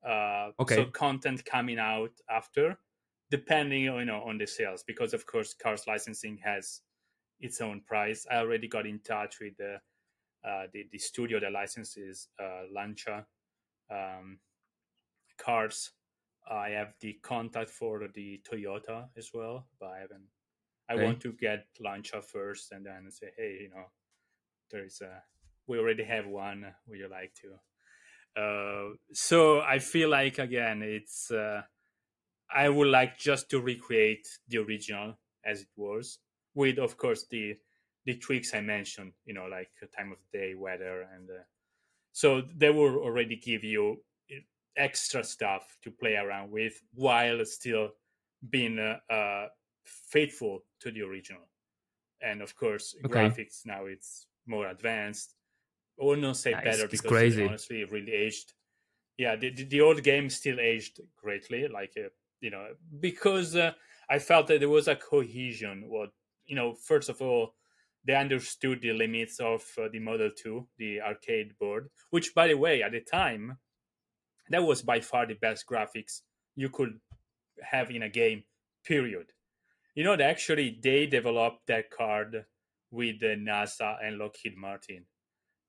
[0.05, 0.75] uh, okay.
[0.75, 2.77] So content coming out after,
[3.31, 6.81] depending you know on the sales, because of course cars licensing has
[7.39, 8.25] its own price.
[8.31, 9.79] I already got in touch with the
[10.47, 13.25] uh, the, the studio that licenses uh, Lancia
[13.91, 14.37] um,
[15.37, 15.91] cars.
[16.49, 20.27] I have the contact for the Toyota as well, but I haven't.
[20.87, 21.03] I okay.
[21.03, 23.85] want to get Lancia first, and then say, hey, you know,
[24.69, 25.23] there's a.
[25.67, 26.63] We already have one.
[26.87, 27.55] Would you like to
[28.35, 31.61] uh, so I feel like again, it's uh,
[32.53, 36.19] I would like just to recreate the original as it was,
[36.53, 37.57] with of course the
[38.05, 39.13] the tweaks I mentioned.
[39.25, 41.43] You know, like time of day, weather, and uh,
[42.11, 44.35] so they will already give you uh,
[44.75, 47.91] extra stuff to play around with while still
[48.49, 49.47] being uh, uh,
[49.85, 51.47] faithful to the original.
[52.21, 53.13] And of course, okay.
[53.13, 55.35] graphics now it's more advanced
[55.99, 57.45] I would not say better it's, because crazy.
[57.45, 58.53] Honestly it really aged.
[59.17, 61.67] Yeah, the, the, the old game still aged greatly.
[61.67, 62.09] Like uh,
[62.41, 62.67] you know,
[62.99, 63.71] because uh,
[64.09, 65.85] I felt that there was a cohesion.
[65.87, 66.09] What
[66.45, 67.55] you know, first of all,
[68.05, 72.55] they understood the limits of uh, the Model Two, the arcade board, which, by the
[72.55, 73.57] way, at the time,
[74.49, 76.21] that was by far the best graphics
[76.55, 76.99] you could
[77.63, 78.43] have in a game.
[78.83, 79.27] Period.
[79.95, 82.45] You know, that actually they developed that card
[82.91, 85.05] with the NASA and Lockheed Martin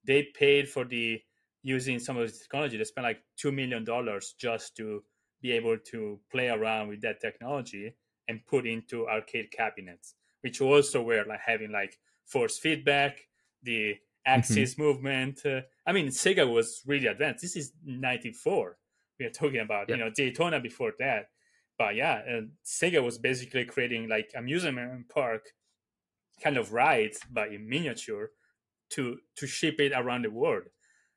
[0.06, 1.20] they paid for the
[1.62, 2.76] using some of the technology.
[2.76, 5.02] They spent like two million dollars just to
[5.42, 7.94] be able to play around with that technology
[8.28, 13.18] and put into arcade cabinets, which also were like having like force feedback,
[13.62, 14.82] the axis mm-hmm.
[14.82, 15.40] movement.
[15.44, 17.42] Uh, I mean, Sega was really advanced.
[17.42, 18.76] This is '94.
[19.18, 21.30] We are talking about you know Daytona before that,
[21.78, 25.52] but yeah, uh, Sega was basically creating like amusement park
[26.42, 28.30] kind of rides, but in miniature
[28.90, 30.64] to to ship it around the world.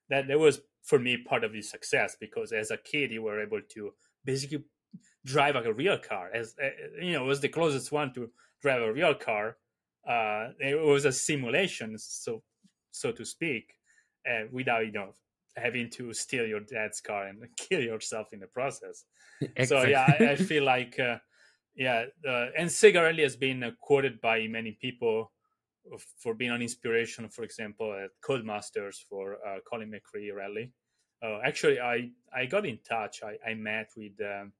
[0.09, 3.41] That that was for me part of the success because as a kid you were
[3.41, 3.93] able to
[4.25, 4.63] basically
[5.25, 6.29] drive like a real car.
[6.33, 6.69] As uh,
[7.01, 8.29] you know, it was the closest one to
[8.61, 9.57] drive a real car.
[10.07, 12.41] Uh, it was a simulation, so
[12.91, 13.75] so to speak,
[14.29, 15.13] uh, without you know
[15.55, 19.05] having to steal your dad's car and kill yourself in the process.
[19.65, 21.17] So yeah, I, I feel like uh,
[21.75, 25.31] yeah, uh, and Sega really has been uh, quoted by many people
[26.17, 30.71] for being an inspiration, for example, at Codemasters for uh, Colin McRae rally.
[31.21, 33.21] Uh, actually, I, I got in touch.
[33.23, 34.53] I, I met with um,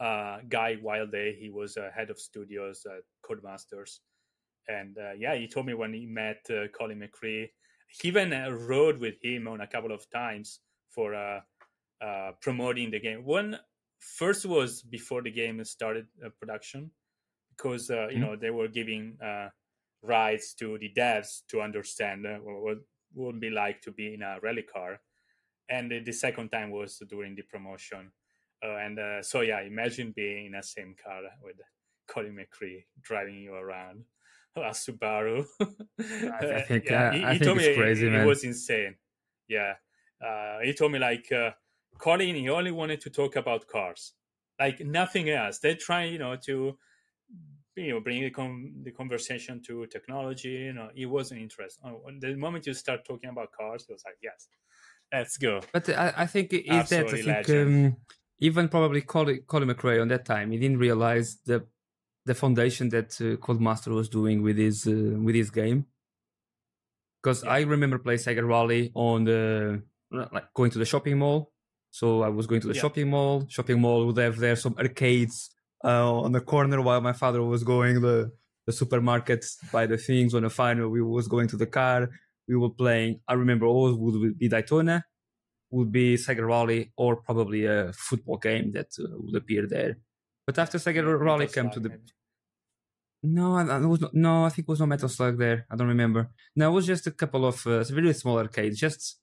[0.00, 1.36] uh, Guy Wilday.
[1.38, 4.00] He was uh, head of studios at Codemasters.
[4.68, 7.50] And uh, yeah, he told me when he met uh, Colin McRae,
[7.88, 10.60] he even uh, rode with him on a couple of times
[10.90, 11.42] for
[12.40, 13.24] promoting the game.
[13.24, 13.58] One
[13.98, 16.06] first was before the game started
[16.38, 16.90] production
[17.50, 18.20] because, you mm-hmm.
[18.20, 19.16] know, they were giving
[20.04, 22.78] rides to the devs to understand uh, what
[23.14, 25.00] would be like to be in a rally car.
[25.68, 28.12] And the, the second time was during the promotion.
[28.62, 31.56] Uh, and uh, so, yeah, imagine being in a same car with
[32.06, 34.04] Colin McRae driving you around
[34.56, 35.46] a Subaru.
[35.60, 38.20] I think, yeah, he, I he think me crazy, it, man.
[38.22, 38.96] it was insane.
[39.48, 39.74] Yeah.
[40.24, 41.50] Uh, he told me, like, uh,
[41.98, 44.12] Colin, he only wanted to talk about cars,
[44.58, 45.58] like nothing else.
[45.58, 46.76] They try, you know, to
[47.76, 51.80] you know bring the, com- the conversation to technology you know it was an interest
[51.84, 54.48] oh, the moment you start talking about cars it was like yes
[55.12, 57.96] let's go but i, I think it is that i think um,
[58.38, 61.66] even probably colin, colin mcrae on that time he didn't realize the
[62.26, 65.86] the foundation that uh, Codemaster was doing with his uh, with his game.
[67.22, 67.50] Because Yeah.
[67.50, 71.52] I remember playing Sega Rally on the like going to the shopping mall.
[71.90, 72.80] So I was going to the Yeah.
[72.80, 73.46] shopping mall.
[73.48, 75.53] Shopping mall would have there some arcades
[75.84, 78.32] uh, on the corner while my father was going the
[78.66, 80.34] the supermarket buy the things.
[80.34, 82.08] On the final, we was going to the car.
[82.48, 83.20] We were playing.
[83.28, 85.04] I remember always would be Daytona,
[85.70, 89.98] would be Sega Rally, or probably a football game that uh, would appear there.
[90.46, 92.02] But after Sega Rally came to the maybe.
[93.22, 95.66] no, I, I was not, no, I think it was no Metal Slug there.
[95.70, 96.30] I don't remember.
[96.56, 98.78] No, it was just a couple of uh, really small arcades.
[98.78, 99.18] Just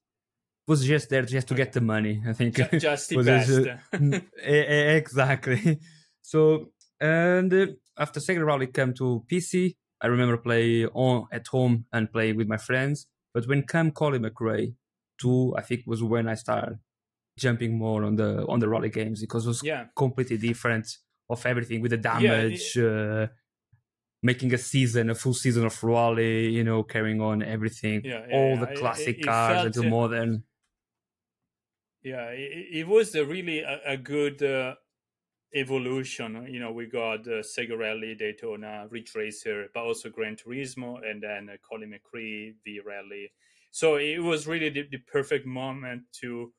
[0.66, 2.22] was just there just to get the money.
[2.28, 2.56] I think.
[2.56, 3.50] Ju- just the Was best.
[3.50, 3.78] it,
[4.46, 5.80] e- e- exactly.
[6.22, 7.66] So and uh,
[7.98, 12.48] after Sega Rally came to PC, I remember play on at home and play with
[12.48, 13.06] my friends.
[13.34, 14.74] But when came Colin McRae,
[15.20, 16.80] two, I think was when I started
[17.38, 20.86] jumping more on the on the rally games because it was yeah, completely different
[21.30, 23.28] of everything with the Yeah, damage, uh,
[24.22, 28.58] making a season, a full season of rally, you know, carrying on everything, Yeah, all
[28.58, 30.44] the classic it- it cars until modern.
[32.02, 32.30] yeah.
[32.30, 34.76] It, it was a really a, a good uh,
[35.54, 36.46] evolution.
[36.50, 41.22] You know, we got uh, Sega Rally, Daytona, Ridge Racer, but also Gran Turismo, and
[41.22, 43.32] then uh, Colin McRae, V Rally.
[43.70, 46.52] So it was really the, the perfect moment to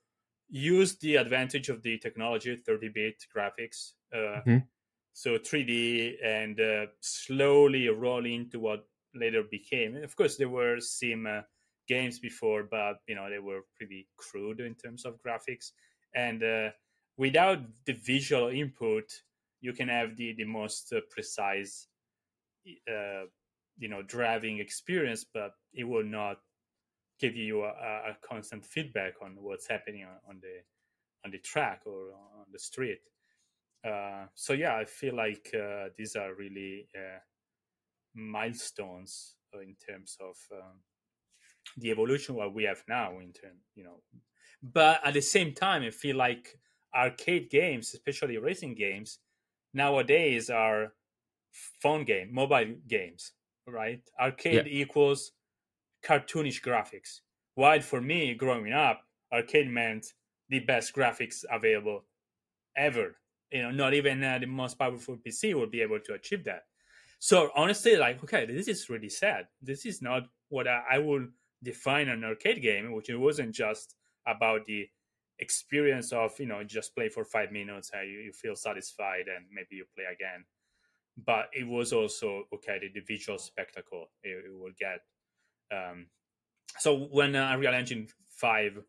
[0.50, 3.94] use the advantage of the technology, 30-bit graphics.
[4.14, 4.68] Uh, Mhm.
[5.14, 9.96] So 3D and uh, slowly roll into what later became.
[9.96, 11.42] And of course, there were sim uh,
[11.88, 15.72] games before, but you know they were pretty crude in terms of graphics.
[16.16, 16.72] And uh,
[17.18, 19.24] without the visual input,
[19.62, 21.88] you can have the the most uh, precise,
[22.90, 23.26] uh,
[23.78, 26.38] you know, driving experience, but it will not
[27.20, 30.60] give you a, a- constant feedback on what's happening on, on the
[31.26, 33.02] on the track or on the street.
[33.86, 37.20] Uh, so yeah, I feel like uh, these are really uh,
[38.16, 40.80] milestones in terms of um,
[41.78, 44.02] the evolution what we have now in term, you know.
[44.62, 46.60] But at the same time, I feel like
[46.96, 49.20] arcade games, especially racing games,
[49.74, 50.94] nowadays are
[51.52, 53.34] phone game, mobile games,
[53.68, 54.02] right?
[54.20, 55.34] Arcade equals
[56.04, 57.22] cartoonish graphics.
[57.56, 60.14] While for me, growing up, arcade meant
[60.50, 62.06] the best graphics available
[62.76, 63.18] ever.
[63.52, 66.64] You know, not even uh, the most powerful PC would be able to achieve that.
[67.20, 69.48] So honestly, like, okay, this is really sad.
[69.62, 73.96] This is not what I, I would define an arcade game, which it wasn't just
[74.28, 74.90] about the
[75.40, 79.46] experience of you know just play for five minutes and you, you feel satisfied and
[79.52, 80.46] maybe you play again.
[81.26, 85.00] But it was also okay the, the visual spectacle it, it will get.
[85.72, 86.08] Um,
[86.80, 88.80] so when uh, Unreal Engine Five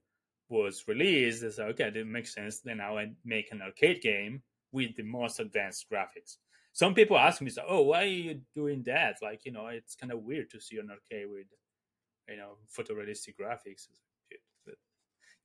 [0.49, 2.61] was released, I said, okay, that makes sense.
[2.61, 6.37] Then i I make an arcade game with the most advanced graphics.
[6.73, 9.17] Some people ask me, so, "Oh, why are you doing that?
[9.23, 11.47] Like, you know, it's kind of weird to see an arcade with,
[12.29, 13.87] you know, photorealistic graphics."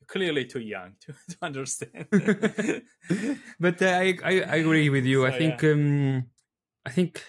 [0.09, 2.07] Clearly too young to, to understand.
[3.59, 5.25] but uh, I, I I agree with you.
[5.25, 6.25] I So, think um
[6.85, 7.23] I think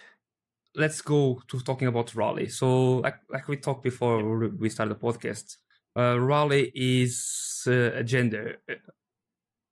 [0.74, 2.48] let's go to talking about rally.
[2.48, 5.58] So like like we talked before we started the podcast,
[5.96, 8.74] uh, rally is uh, a gender uh,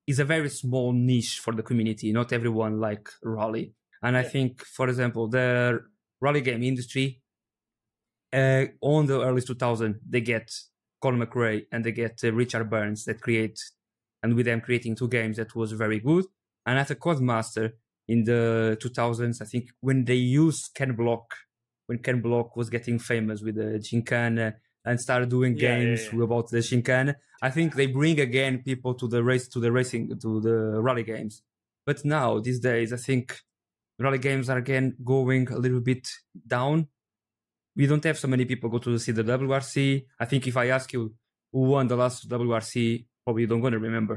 [0.06, 2.12] is a very small niche for the community.
[2.12, 5.80] Not everyone like rally, and I think, for example, the
[6.20, 7.22] rally game industry
[8.32, 10.50] uh, on the early 2000 they get
[11.00, 13.58] Colin McRae and they get uh, Richard Burns that create
[14.22, 16.24] and with them creating two games that was very good.
[16.66, 17.72] And at a Codemaster
[18.08, 21.34] in the 2000s, I think when they used Ken Block,
[21.86, 26.08] when Ken Block was getting famous with the Gymkhana and started doing Yeah, yeah, games
[26.12, 26.22] yeah.
[26.22, 30.18] about the Gymkhana, I think they bring again people to the race, to the racing,
[30.20, 31.42] to the rally games.
[31.86, 33.40] But now these days, I think
[33.98, 36.08] rally games are again going a little bit
[36.46, 36.88] down.
[37.78, 39.76] We don't have so many people go to see the WRC.
[40.22, 41.02] I think if I ask you
[41.52, 44.16] who won the last WRC, probably you don't gonna remember.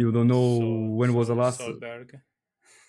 [0.00, 1.60] You don't know So- when was the last.
[1.60, 2.08] Solberg.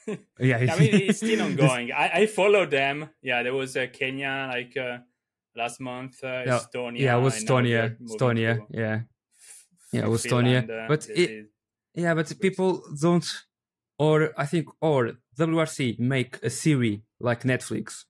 [0.39, 1.87] Yeah, I mean, it's still ongoing.
[1.91, 3.09] I, I follow them.
[3.29, 4.97] Yeah, there was uh, Kenya like uh,
[5.55, 6.99] last month, uh, Yeah, Estonia.
[7.05, 7.82] yeah, it was Estonia.
[8.11, 8.97] Estonia, to yeah,
[9.93, 10.84] Yeah, it was Finland, Estonia.
[10.84, 11.47] uh, But it-
[11.95, 12.13] yeah.
[12.13, 13.25] But people don't,
[13.97, 15.01] or I think, or
[15.39, 18.05] WRC make a series like Netflix.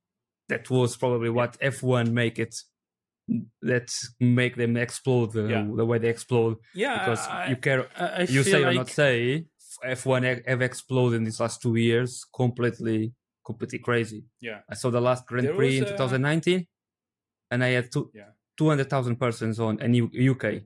[0.49, 2.55] That was probably what F1 make it.
[3.63, 5.67] That make them explode the, Yeah.
[5.75, 8.75] the way they explode yeah, because I, you care I, I you say or like,
[8.75, 9.45] not say
[9.83, 14.25] F1 have exploded in these last two years completely completely crazy.
[14.41, 16.67] Yeah, I saw the last Grand There Prix in a- 2019
[17.49, 18.29] and I had two, Yeah.
[18.57, 20.61] 200,000 persons on in U- UK.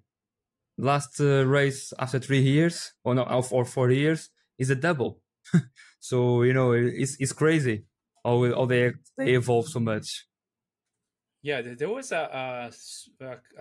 [0.78, 5.22] Last uh, race after three years or no, or or four years is a double.
[6.02, 7.86] so, you know, it's, it's crazy.
[8.24, 10.26] How how they they evolve so much.
[11.42, 12.70] Yeah, there, there was a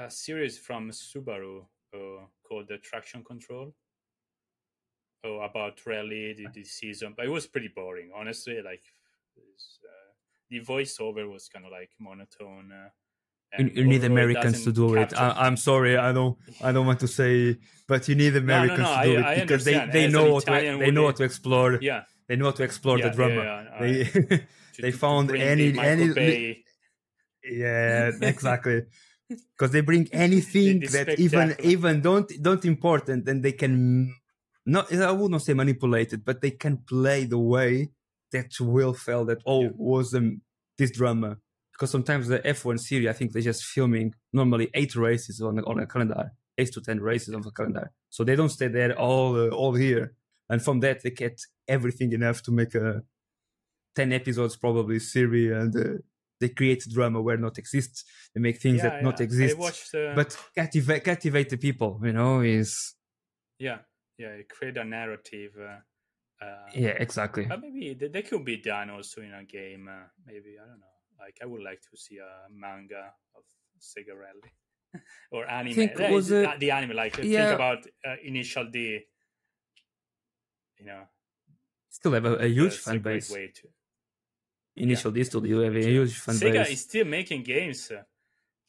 [0.08, 3.74] series from Subaru uh, called the Traction Control.
[5.24, 8.60] Oh, about rally the, the season, but it was pretty boring, honestly.
[8.64, 8.82] Like
[9.36, 10.12] uh,
[10.50, 12.70] the voiceover was kind of like monotone.
[12.72, 12.88] Uh,
[13.58, 15.08] You, and you need or- or Americans to doesn't do it.
[15.10, 16.36] capture- I, I'm sorry, I don't
[16.66, 17.56] I don't want to say,
[17.90, 20.26] but you need no, Americans no, to do I- it I because they, they know
[20.26, 22.98] an how to they know how would- to explore yeah, they know how to explore
[22.98, 23.34] yeah, the drama.
[23.34, 24.40] yeah, yeah, They
[24.82, 26.64] they found any any Bay-
[27.42, 28.82] yeah exactly.
[29.28, 34.14] Because they bring anything the that even even don't don't important and they can
[34.64, 37.90] not I would not say manipulated but they can play the way
[38.32, 40.40] that Will felt that oh was um,
[40.78, 41.38] this drama
[41.72, 45.62] because sometimes the F1 series I think they're just filming normally eight races on a,
[45.62, 47.92] on a calendar eight to ten races on the calendar.
[48.10, 50.14] So they don't stay there all uh, all here
[50.48, 53.02] and from that they get everything enough to make a
[53.96, 55.98] 10 episodes probably series and uh,
[56.40, 60.14] they create drama where not exists they make things yeah, that not exist watched, uh,
[60.14, 62.94] but captivate captivate the people you know is
[63.58, 63.78] yeah,
[64.18, 65.52] yeah, create a narrative.
[65.58, 69.88] Uh, uh, yeah exactly But maybe they, they could be done also in a game.
[69.88, 70.86] Uh, maybe I don't know.
[71.18, 73.42] Like I would like to see a manga of
[73.80, 74.52] Sega Rally
[75.32, 75.74] or anime.
[75.74, 76.94] think Yeah, was uh, the anime?
[76.94, 77.48] Like yeah.
[77.48, 79.00] think about uh, Initial D.
[80.78, 81.02] You know,
[81.90, 83.68] still have a, a huge fan base way to.
[84.76, 88.02] initial D studio have a huge fan Sega base is still making games, uh,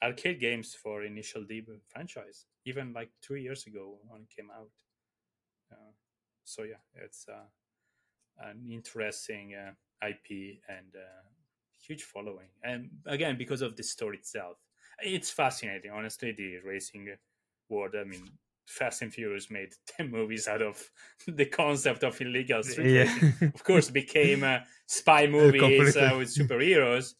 [0.03, 2.45] arcade games for Initial D franchise.
[2.65, 4.71] Even like two years ago, when it came out.
[5.71, 5.91] Uh,
[6.43, 7.45] so yeah, it's uh,
[8.39, 9.71] an interesting uh,
[10.07, 11.23] IP and uh,
[11.81, 12.47] huge following.
[12.63, 14.57] And again, because of the story itself,
[15.01, 15.91] it's fascinating.
[15.91, 17.15] Honestly, the racing
[17.69, 17.95] world.
[17.99, 18.27] I mean,
[18.69, 20.89] Fast and Furious made ten movies out of
[21.27, 23.33] the concept of illegal street racing.
[23.41, 27.13] Yeah of course became uh, spy movies uh, with superheroes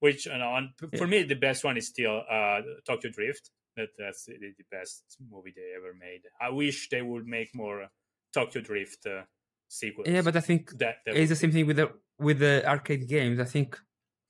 [0.00, 0.98] which you know and p- Yeah.
[0.98, 3.50] for me the best one is still uh, tokyo drift.
[3.76, 6.22] That that's the, the best movie they ever made.
[6.40, 7.88] I wish they would make more
[8.32, 9.22] tokyo drift uh,
[9.68, 10.08] sequels.
[10.08, 13.08] Yeah but i think that, that it's the same thing with the with the arcade
[13.08, 13.38] games.
[13.40, 13.78] I think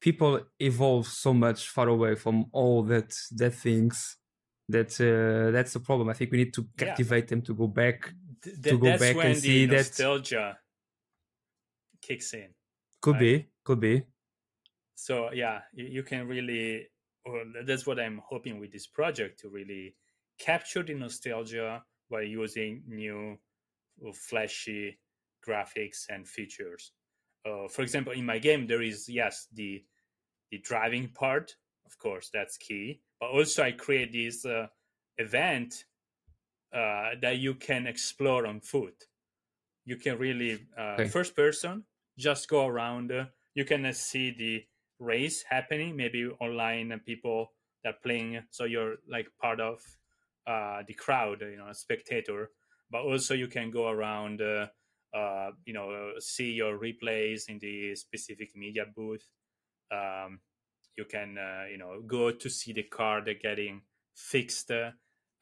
[0.01, 4.17] people evolve so much far away from all that that things
[4.69, 6.87] that uh, that's the problem i think we need to Yeah.
[6.87, 8.13] captivate them to go back
[8.43, 10.59] Th- to go that's back and the see that- nostalgia
[12.01, 12.55] kicks in
[13.01, 13.21] could Right.
[13.21, 14.03] be could be
[14.95, 16.89] so yeah you, you can really
[17.27, 19.95] well, that's what i'm hoping with this project to really
[20.39, 23.39] capture the nostalgia by using new
[24.15, 24.99] flashy
[25.47, 26.93] graphics and features
[27.45, 29.85] uh, for example in my game there is yes the
[30.51, 31.55] the driving part
[31.87, 34.69] of course that's key but also i create this uh,
[35.19, 35.85] event
[36.73, 39.05] uh, that you can explore on foot.
[39.85, 41.13] You can really uh, Okay.
[41.13, 41.87] first person
[42.19, 44.67] just go around uh, you can uh, see the
[44.99, 47.55] race happening maybe online and people
[47.85, 49.83] that are playing so you're like part of
[50.47, 52.53] uh, the crowd you know a spectator.
[52.91, 54.69] But also you can go around uh,
[55.15, 59.27] uh, you know see your replays in the specific media booth.
[59.91, 60.41] Um,
[60.99, 63.83] you can uh, you know go to see the car they're getting
[64.15, 64.93] fixed uh,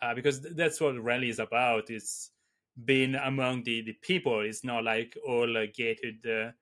[0.02, 1.90] uh, because th- that's what rally is about.
[1.90, 2.32] It's
[2.84, 4.40] being among the, the people.
[4.42, 6.52] It's not like all uh, gated uh,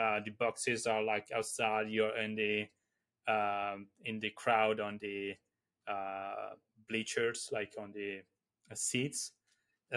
[0.00, 2.68] uh, the boxes are like outside you're in the
[3.26, 5.34] um, in the crowd on the
[5.86, 6.50] uh,
[6.88, 8.22] bleachers like on the
[8.70, 9.32] uh, seats.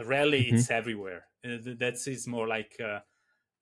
[0.06, 1.28] Rally it's everywhere.
[1.43, 3.01] Uh, th- that's is more like uh,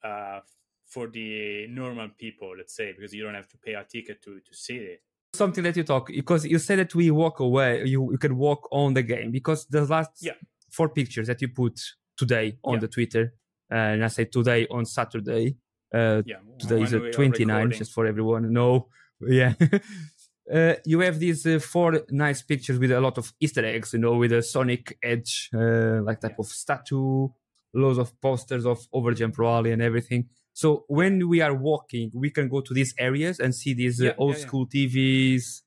[0.06, 0.41] uh,
[0.86, 4.40] for the normal people let's say because you don't have to pay a ticket to
[4.42, 5.02] to see it
[5.34, 8.68] something that you talk because you said that we walk away you, you can walk
[8.72, 10.34] on the game because the last Yeah.
[10.72, 11.80] four pictures that you put
[12.18, 12.80] today on Yeah.
[12.82, 13.34] the twitter
[13.72, 15.56] uh, and i say today on saturday
[15.94, 18.88] uh, yeah today is we 29 just for everyone no
[19.22, 19.54] yeah
[20.54, 24.00] uh, you have these uh, four nice pictures with a lot of easter eggs you
[24.00, 26.44] know with a sonic edge uh, like type Yeah.
[26.44, 27.30] of statue
[27.74, 32.47] loads of posters of overjump rally and everything so when we are walking we can
[32.47, 34.45] go to these areas and see these uh, old yeah, yeah.
[34.47, 35.62] school tvs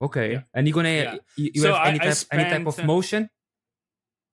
[0.00, 0.42] okay Yeah.
[0.54, 1.16] and you're gonna Yeah.
[1.36, 3.30] you, you So have I- any type any type of uh, motion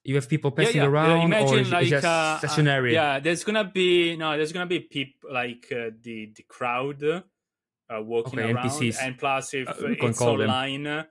[0.04, 0.86] you have people passing yeah.
[0.86, 4.52] Uh, around or Imagine like just uh, uh, stationary yeah, there's gonna be no, there's
[4.54, 7.22] gonna be people like uh, the the crowd uh,
[8.02, 8.98] walking Okay, around, NPCs.
[9.02, 11.04] and plus if Uh, uh, it's online, uh,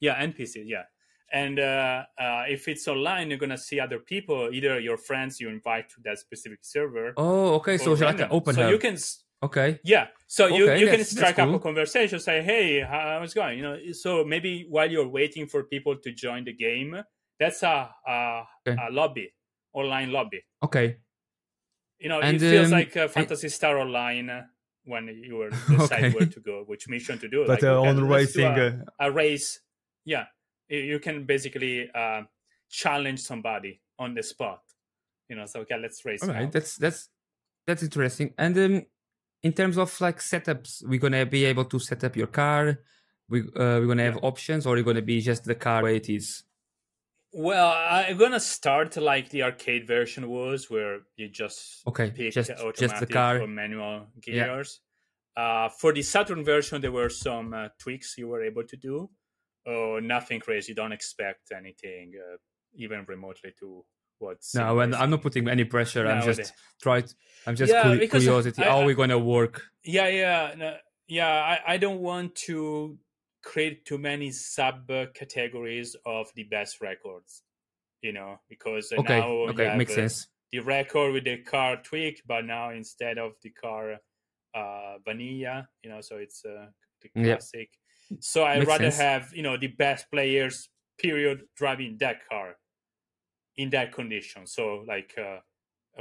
[0.00, 0.84] yeah, NPCs, yeah.
[1.32, 5.48] And uh, uh, if it's online, you're gonna see other people, either your friends you
[5.48, 7.12] invite to that specific server.
[7.16, 8.96] oh okay so or it's like an open so hub you can
[9.42, 11.56] okay yeah so you, Okay, you can that's- that's strike up cool.
[11.56, 15.64] a conversation say hey how's it going you know so maybe while you're waiting for
[15.64, 16.90] people to join the game
[17.38, 18.76] that's a a, Okay.
[18.80, 19.28] a lobby
[19.74, 20.96] online lobby okay
[21.98, 24.42] you know And, it feels um, like uh, Phantasy Star Online uh,
[24.84, 26.10] when you were decide Okay.
[26.14, 27.44] where to go, which mission to do.
[27.46, 28.66] But Like, uh, okay, on let's do racing, a,
[29.00, 29.60] uh, a race.
[30.04, 30.26] Yeah,
[30.68, 32.22] you- can basically uh,
[32.68, 34.62] challenge somebody on the spot.
[35.28, 36.22] You know, so okay, let's race.
[36.22, 37.08] all right, that's that's
[37.66, 38.32] that's interesting.
[38.38, 38.86] And um,
[39.42, 42.78] in terms of like setups, we're gonna be able to set up your car.
[43.28, 46.08] We uh, we're gonna have options, or you're gonna be just the car way it
[46.08, 46.44] is?
[47.32, 52.50] Well, I'm gonna start like the arcade version was, where you just Okay, pick just
[52.52, 53.40] automatic just the car.
[53.42, 54.46] or manual Yeah.
[54.46, 54.80] gears.
[55.36, 59.10] Uh, for the Saturn version, there were some uh, tweaks you were able to do.
[59.66, 60.74] Oh, nothing crazy.
[60.74, 62.36] Don't expect anything, uh,
[62.74, 63.84] even remotely to
[64.18, 64.54] what's.
[64.54, 66.06] No, and I'm not putting any pressure.
[66.06, 67.02] I'm just try.
[67.46, 68.62] I'm just Yeah, because curiosity.
[68.62, 69.62] I- How are we gonna work?
[69.84, 70.76] Yeah, yeah, no,
[71.08, 71.28] yeah.
[71.28, 72.98] I, I don't want to
[73.42, 77.42] create too many sub categories of the best records.
[78.02, 80.28] You know, because Okay, now okay, have, makes uh, sense.
[80.52, 83.96] the record with the car tweak, but now instead of the car
[84.54, 86.66] uh, vanilla, you know, so it's uh,
[87.02, 87.42] the Yep.
[88.20, 89.06] So I'd Makes rather sense.
[89.06, 92.56] have you know the best players period driving that car
[93.56, 94.46] in that condition.
[94.46, 95.40] So like uh,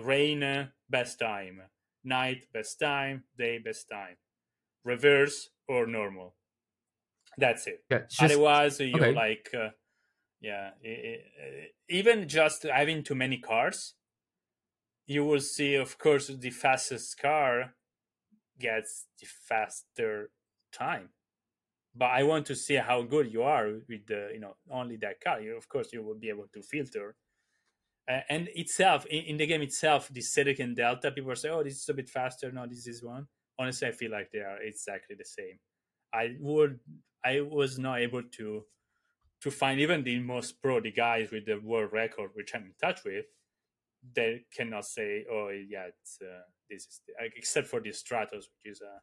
[0.02, 1.64] rain uh, best time,
[2.04, 4.18] night best time, day best time,
[4.86, 6.38] reverse or normal.
[7.38, 9.14] That's it Yeah, just, otherwise you okay.
[9.14, 9.72] like uh,
[10.42, 13.96] yeah i- i- i- even just having too many cars
[15.06, 17.76] you will see of course the fastest car
[18.60, 20.32] gets the faster
[20.74, 21.15] time
[21.96, 25.22] but i want to see how good you are with the you know only that
[25.22, 25.42] car.
[25.42, 27.16] You of course you will be able to filter.
[28.08, 31.64] Uh, and itself in, in the game itself the Celica and delta people say oh
[31.64, 32.52] this is a bit faster.
[32.52, 33.28] No this is one.
[33.58, 35.60] Honestly i feel like they are exactly the same.
[36.14, 36.80] I would
[37.24, 38.64] i was not able to
[39.42, 42.74] to find even the most pro the guys with the world record which i'm in
[42.82, 43.26] touch with
[44.16, 45.88] they cannot say oh yeah
[46.22, 48.94] uh, this is the, except for the stratos which is a,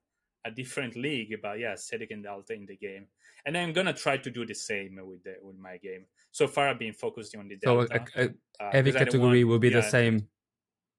[0.45, 3.07] a different league but yeah Celica and delta in the game
[3.47, 6.68] and i'm gonna try to do the same with the with my game so far
[6.68, 8.28] i've been focusing on the so delta uh, uh,
[8.64, 10.28] uh, every category want- will be the same.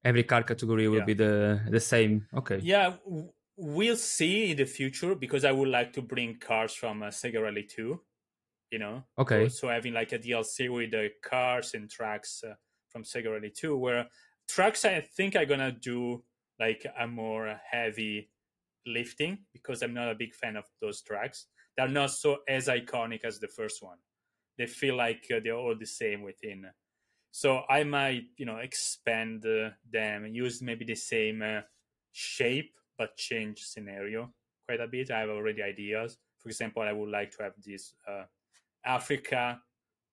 [0.06, 1.06] Every car category will Yeah.
[1.06, 2.28] be the the same.
[2.34, 2.60] Okay.
[2.62, 7.02] Yeah, w- we'll see in the future because I would like to bring cars from
[7.04, 8.02] uh, Sega Rally 2.
[8.72, 9.48] You know, Okay.
[9.48, 12.56] so having like a DLC with the cars and tracks uh,
[12.90, 14.10] from Sega Rally 2, where
[14.50, 16.26] tracks I think I'm gonna do
[16.60, 18.30] like a more heavy
[18.86, 21.48] lifting because I'm not a big fan of those tracks.
[21.78, 23.98] They're not so as iconic as the first one.
[24.58, 26.72] They feel like uh, they're all the same within.
[27.32, 31.62] So I might, you know, expand uh, them, use maybe the same uh,
[32.12, 34.34] shape but change scenario
[34.68, 35.12] quite a bit.
[35.12, 36.20] I have already ideas.
[36.40, 38.26] For example, I would like to have this uh,
[38.86, 39.62] Africa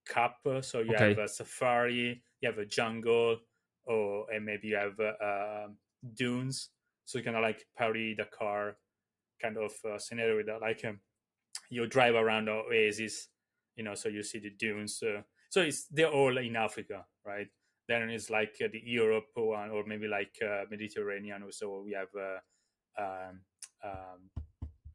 [0.06, 0.40] Cup.
[0.46, 0.96] uh, So you Okay.
[0.96, 3.40] have a safari, you have a jungle,
[3.84, 5.68] or and maybe you have uh, uh,
[6.14, 6.70] dunes.
[7.10, 8.76] So you kind of like Paris Dakar
[9.42, 11.00] kind of uh, scenario with that, like um,
[11.68, 13.26] you drive around the oasis,
[13.74, 15.02] you know, so you see the dunes.
[15.02, 17.48] Uh, so it's they're all in Africa, right?
[17.88, 21.42] Then it's like uh, the Europe one, or maybe like uh, Mediterranean.
[21.50, 23.40] So we have uh, um,
[23.84, 24.30] um,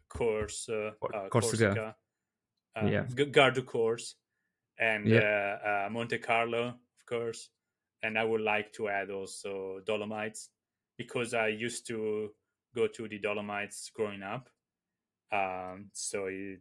[0.07, 1.28] course, uh, Corsica.
[1.30, 1.95] Corsica,
[2.78, 3.07] Yeah.
[3.13, 4.16] G- Garda course,
[4.80, 5.20] and Yeah.
[5.20, 7.49] uh, uh, Monte Carlo, of course.
[8.03, 10.51] And I would like to add also Dolomites
[10.97, 12.31] because I used to
[12.75, 14.49] go to the Dolomites growing up.
[15.31, 16.59] Um, so it,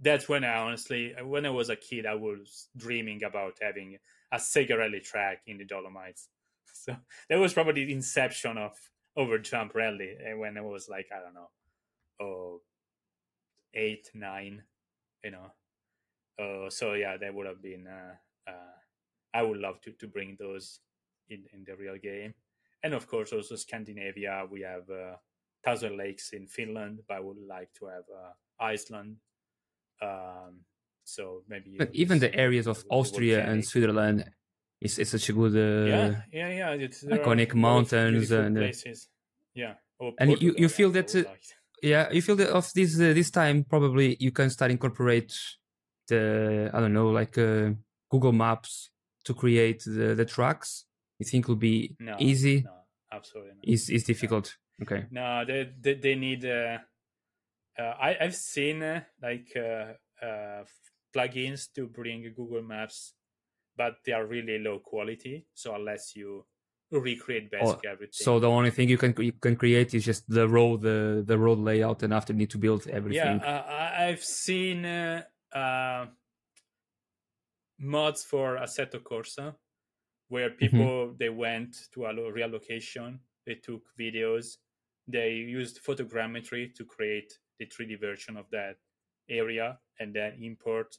[0.00, 3.98] that's when I honestly, when I was a kid, I was dreaming about having
[4.32, 6.28] a Sega Rally track in the Dolomites.
[6.72, 6.96] So
[7.28, 8.72] that was probably the inception of
[9.18, 11.50] Overjump Rally and when I was like, I don't know,
[12.20, 12.62] oh,
[13.74, 14.62] eight, nine,
[15.24, 15.52] you know.
[16.38, 17.86] Uh, so yeah, that would have been.
[17.86, 18.14] Uh,
[18.50, 18.76] uh,
[19.34, 20.80] I would love to to bring those
[21.28, 22.34] in in the real game,
[22.82, 24.46] and of course also Scandinavia.
[24.50, 25.16] We have uh,
[25.64, 29.16] Thousand Lakes in Finland, but I would like to have uh, Iceland.
[30.02, 30.60] Um,
[31.04, 34.24] so maybe But even the areas of Austria and Switzerland
[34.80, 36.70] is, is such a good uh, yeah, yeah, yeah.
[36.72, 39.08] It's, iconic a lot of mountains and, uh, places.
[39.54, 39.74] Yeah,
[40.18, 41.24] and you- you feel that, uh,
[41.82, 45.32] yeah you feel that of this uh, this time probably you can start incorporate
[46.08, 47.70] the i don't know like uh,
[48.10, 48.90] google maps
[49.24, 50.84] to create the, the tracks
[51.20, 52.72] you think will be no, easy No,
[53.12, 53.64] absolutely not.
[53.74, 56.44] is is difficult okay No, they they, they need.
[56.44, 56.78] Uh,
[57.78, 59.94] uh, I I've seen uh, like uh,
[60.26, 60.64] uh,
[61.14, 63.14] plugins to bring Google Maps,
[63.76, 65.46] but they are really low quality.
[65.54, 66.46] So unless you
[66.90, 70.48] recreate basically everything, so the only thing you can you can create is just the
[70.48, 74.08] road the the road layout and after you need to build yeah, everything uh, I-
[74.08, 76.06] I've seen uh, uh,
[77.78, 79.54] mods for Assetto Corsa
[80.30, 80.88] where Mm-hmm.
[80.90, 84.58] people they went to a real location, they took videos,
[85.08, 88.76] they used photogrammetry to create the 3D version of that
[89.30, 90.96] area and then import.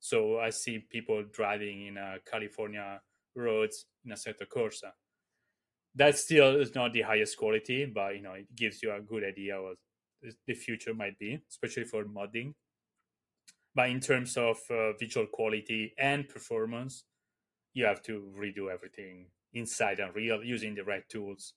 [0.00, 3.02] So I see people driving in uh, California
[3.36, 4.92] roads in a Assetto Corsa.
[5.96, 9.24] That still is not the highest quality, but you know it gives you a good
[9.24, 9.78] idea of what
[10.46, 12.54] the future might be, especially for modding.
[13.74, 17.04] But in terms of uh, visual quality and performance,
[17.74, 21.54] you have to redo everything inside Unreal using the right tools.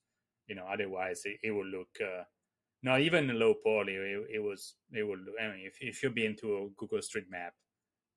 [0.48, 2.24] You know, otherwise it, it will look uh,
[2.84, 3.94] not even low poly.
[3.94, 5.20] It, it, was it will.
[5.42, 7.54] I mean, if if you've been to Google Street Map,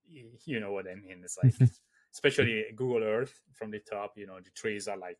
[0.08, 1.22] you, you know what I mean.
[1.24, 1.54] It's like,
[2.14, 4.12] especially Google Earth from the top.
[4.16, 5.18] You know, the trees are like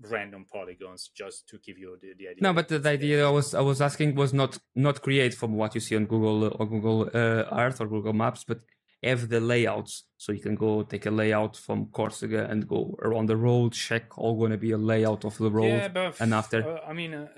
[0.00, 2.42] random polygons just to give you the, the idea.
[2.42, 5.54] No, but the, the idea I was I was asking was not not create from
[5.54, 8.60] what you see on Google or Google uh, Earth or Google Maps, but
[9.02, 10.04] have the layouts.
[10.16, 14.18] So you can go take a layout from Corsica and go around the road check
[14.18, 15.66] all going to be a layout of the road.
[15.66, 17.28] Yeah, but and after uh, I mean uh,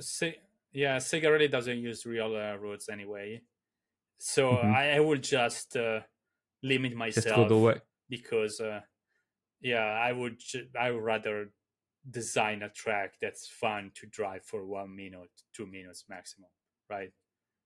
[0.73, 3.43] yeah Sega really doesn't use real uh, roads anyway.
[4.19, 4.75] So Mhm.
[4.75, 6.01] I, I will just uh,
[6.63, 7.81] limit just myself way.
[8.09, 8.81] because uh,
[9.61, 11.53] yeah I would ju- I would rather
[12.11, 16.49] design a track that's fun to drive for one minute two minutes maximum
[16.89, 17.13] right?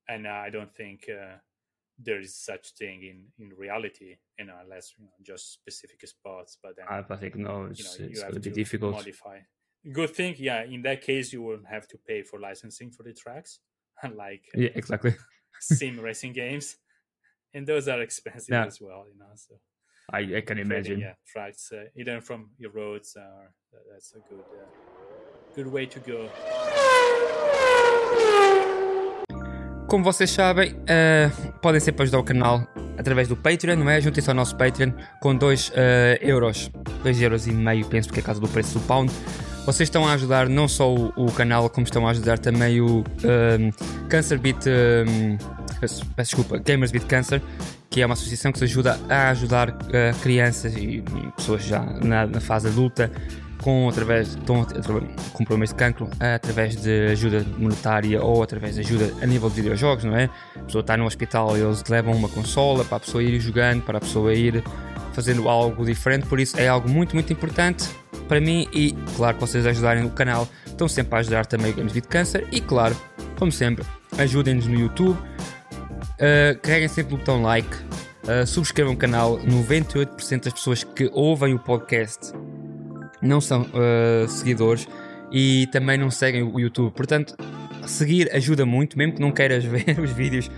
[0.09, 1.37] And uh, I don't think uh,
[1.99, 6.59] there is such thing in in reality you know unless you know just specific spots
[6.63, 8.93] but then I, think no you it's, know it's you have going to be difficult.
[8.95, 9.39] modify.
[9.93, 13.13] Good thing yeah in that case you won't have to pay for licensing for the
[13.13, 13.61] tracks
[14.03, 15.15] unlike yeah exactly.
[15.61, 16.77] sim racing games.
[17.55, 18.67] And those are expensive Yeah.
[18.67, 19.55] as well you know so
[20.13, 20.99] I, I can imagine.
[21.01, 23.53] yeah tracks uh, either from your roads that-
[23.91, 24.67] that's a good uh,
[25.55, 26.29] good way to go
[29.95, 31.31] Como vocês sabem, eh,
[31.63, 32.67] podem sempre ajudar o canal
[32.99, 34.01] através do Patreon, não é?
[34.01, 34.91] Juntem-se ao nosso Patreon
[35.21, 35.71] com 2
[36.21, 36.69] euros,
[37.05, 39.13] 2 euros e meio, penso, porque é a causa do preço do pound.
[39.65, 43.05] Vocês estão a ajudar não só o, o canal, como estão a ajudar também o
[43.23, 43.71] ehm,
[44.09, 45.39] Cancer Beat, ehm,
[45.81, 47.41] peço desculpa, Gamers Beat Cancer,
[47.89, 51.81] que é uma associação que se ajuda a ajudar eh, crianças e, e pessoas já
[52.03, 53.13] na, na fase adulta
[53.65, 58.75] com, através, estão a- a- com problemas de cancro através de ajuda monetária ou através
[58.75, 60.29] de ajuda a nível de videojogos, não é?
[60.57, 63.83] A pessoa está no hospital e eles levam uma consola para a pessoa ir jogando,
[63.83, 64.63] para a pessoa ir
[65.15, 67.89] fazendo algo diferente, por isso é algo muito, muito importante
[68.29, 71.75] para mim e, claro, que vocês ajudarem o canal, estão sempre a ajudar também o
[71.75, 72.97] Games with Cancer e, claro,
[73.39, 73.85] como sempre,
[74.19, 75.19] ajudem-nos no YouTube,
[76.15, 77.69] Uh, carreguem sempre o botão like,
[78.23, 79.37] uh, subscrevam o canal.
[79.41, 82.33] 98% das pessoas que ouvem o podcast
[83.25, 84.87] não são uh, seguidores
[85.33, 86.93] e também não seguem o YouTube.
[86.93, 87.35] Portanto,
[87.87, 90.51] seguir ajuda muito, mesmo que não queiras ver os vídeos.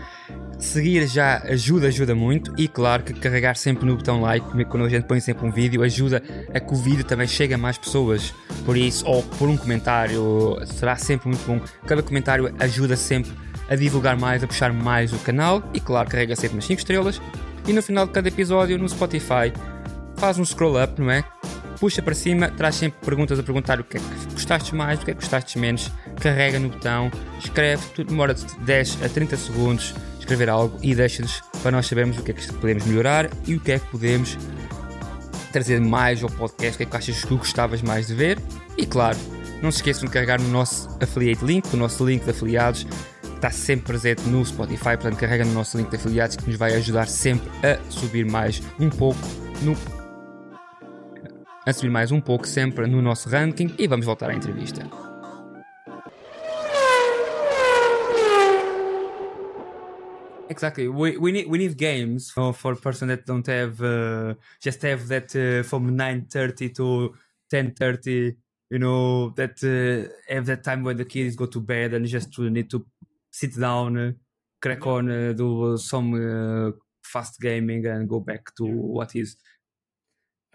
[0.59, 4.89] Seguir já ajuda, ajuda muito e claro que carregar sempre no botão like, quando a
[4.89, 8.35] gente põe sempre um vídeo, ajuda a que o vídeo também chegue a mais pessoas.
[8.65, 11.61] Por isso, ou por um comentário, será sempre muito bom.
[11.87, 13.33] Cada comentário ajuda sempre
[13.69, 17.21] a divulgar mais, a puxar mais o canal e claro, carrega sempre nas 5 estrelas.
[17.69, 19.53] E no final de cada episódio no Spotify
[20.17, 21.23] faz um scroll up, não é?
[21.79, 25.05] Puxa para cima, traz sempre perguntas a perguntar o que é que gostaste mais, o
[25.05, 25.91] que é que gostaste menos.
[26.21, 31.41] Carrega no botão, escreve, tudo demora de 10 a 30 segundos escrever algo e deixa-nos
[31.63, 34.37] para nós sabermos o que é que podemos melhorar e o que é que podemos
[35.53, 38.39] trazer mais ao podcast, o que é que achas que gostavas mais de ver.
[38.77, 39.17] E claro,
[39.63, 43.35] não se esqueçam de carregar no nosso affiliate link, o nosso link de afiliados que
[43.37, 46.75] está sempre presente no Spotify, portanto carrega no nosso link de afiliados que nos vai
[46.75, 49.21] ajudar sempre a subir mais um pouco
[49.63, 49.77] no
[51.67, 54.89] a subir mais um pouco sempre no nosso ranking e vamos voltar à entrevista.
[60.49, 60.87] Exactly.
[60.89, 64.81] We, we need we need games for for a person that don't have uh, just
[64.83, 67.13] have that uh, from nine thirty to
[67.51, 68.37] ten thirty.
[68.71, 72.39] You know that uh, have that time when the kids go to bed and just
[72.39, 72.87] need to
[73.31, 74.13] sit down, uh,
[74.63, 76.71] crack on, uh, do some uh,
[77.03, 79.37] fast gaming and go back to what is.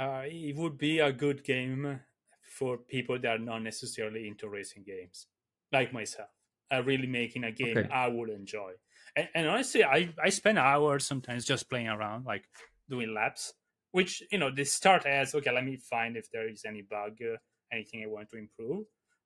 [0.02, 2.00] Uh, it would be a good game
[2.42, 5.28] for people that are not necessarily into racing games,
[5.72, 6.30] like myself.
[6.74, 7.90] Uh, really making a game Okay.
[7.94, 8.72] I would enjoy.
[9.16, 12.46] And, and honestly, I, I spend hours sometimes just playing around, like
[12.90, 13.54] doing laps,
[13.92, 17.18] which, you know, they start as, okay, let me find if there is any bug,
[17.22, 17.36] uh,
[17.74, 18.86] anything I want to improve.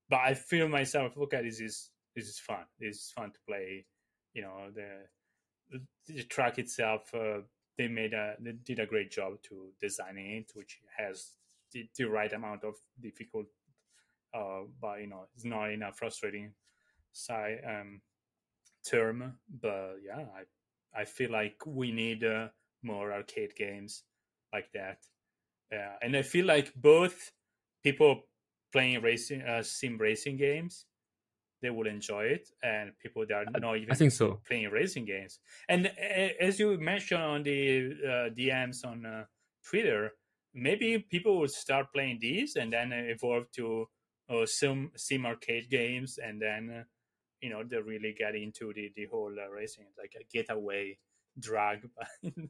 [0.09, 2.65] But I feel myself, okay, this is this is fun.
[2.80, 3.86] This is fun to play.
[4.34, 7.41] You know, the the track itself, uh,
[7.78, 11.32] they made a they did a great job to designing it, which has
[11.71, 13.47] the, the right amount of difficult,
[14.34, 16.53] uh, but you know, it's not in a frustrating
[17.11, 18.01] side um,
[18.89, 19.38] term.
[19.61, 20.26] But yeah,
[20.95, 22.49] I I feel like we need uh,
[22.84, 24.03] more arcade games
[24.53, 24.99] like that,
[26.01, 27.32] and I feel like both
[27.84, 28.23] people
[28.71, 30.86] playing racing uh, sim racing games
[31.66, 34.39] they will enjoy it, and people that are not even I think so.
[34.45, 35.39] playing racing games.
[35.68, 39.26] And uh, as you mentioned on the uh, DMs on uh,
[39.68, 40.11] Twitter,
[40.53, 43.88] maybe people will start playing these and then evolve to
[44.30, 46.84] uh, sim sim arcade games, and then uh,
[47.41, 50.95] you know they really get into the the whole uh, racing, like a getaway
[51.39, 51.80] drug
[52.24, 52.49] in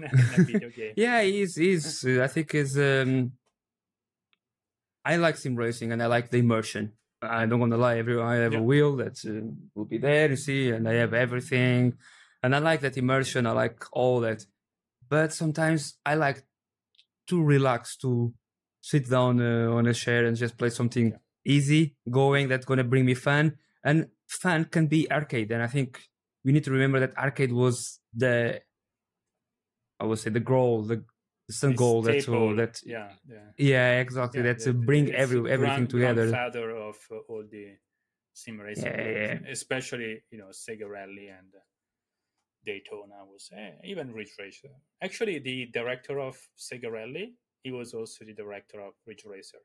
[0.00, 0.94] a video game.
[0.96, 2.06] yeah, he's he's.
[2.06, 2.78] I think is.
[2.78, 3.32] Um,
[5.04, 6.94] I like sim racing and I like the immersion.
[7.26, 7.98] I don't want to lie.
[7.98, 8.60] Every I have Yeah.
[8.60, 11.94] a wheel that uh, will be there, you see, and I have everything,
[12.42, 13.46] and I like that immersion.
[13.46, 14.46] I like all that,
[15.08, 16.44] but sometimes I like
[17.28, 18.32] to relax, to
[18.80, 21.18] sit down uh, on a chair and just play something Yeah.
[21.44, 23.58] easy going that's gonna bring me fun.
[23.84, 25.88] And fun can be arcade, and I think
[26.44, 28.60] we need to remember that arcade was the,
[30.00, 31.04] I would say, the goal, the,
[31.48, 33.50] the some goal that staple, that yeah, yeah.
[33.56, 34.40] yeah, exactly.
[34.40, 36.28] Yeah, that to the- the- bring every everything grand- together.
[36.28, 37.76] Grandfather of uh, all the
[38.32, 39.52] sim racing Yeah, games, yeah.
[39.52, 41.60] especially you know Sega Rally and uh,
[42.64, 44.70] Daytona was eh, even Ridge Racer.
[45.02, 49.58] Actually, the director of Sega Rally, he was also the director of Ridge Racer,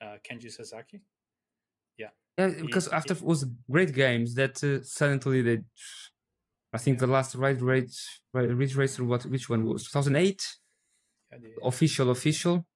[0.00, 1.00] uh, Kenji Sasaki.
[1.98, 5.58] Yeah, yeah because he- after it was great games that uh, suddenly they,
[6.72, 10.65] I think the last Ridge Race, Ridge Racer, what which one was 2008 Yeah, the-
[11.62, 12.66] official official.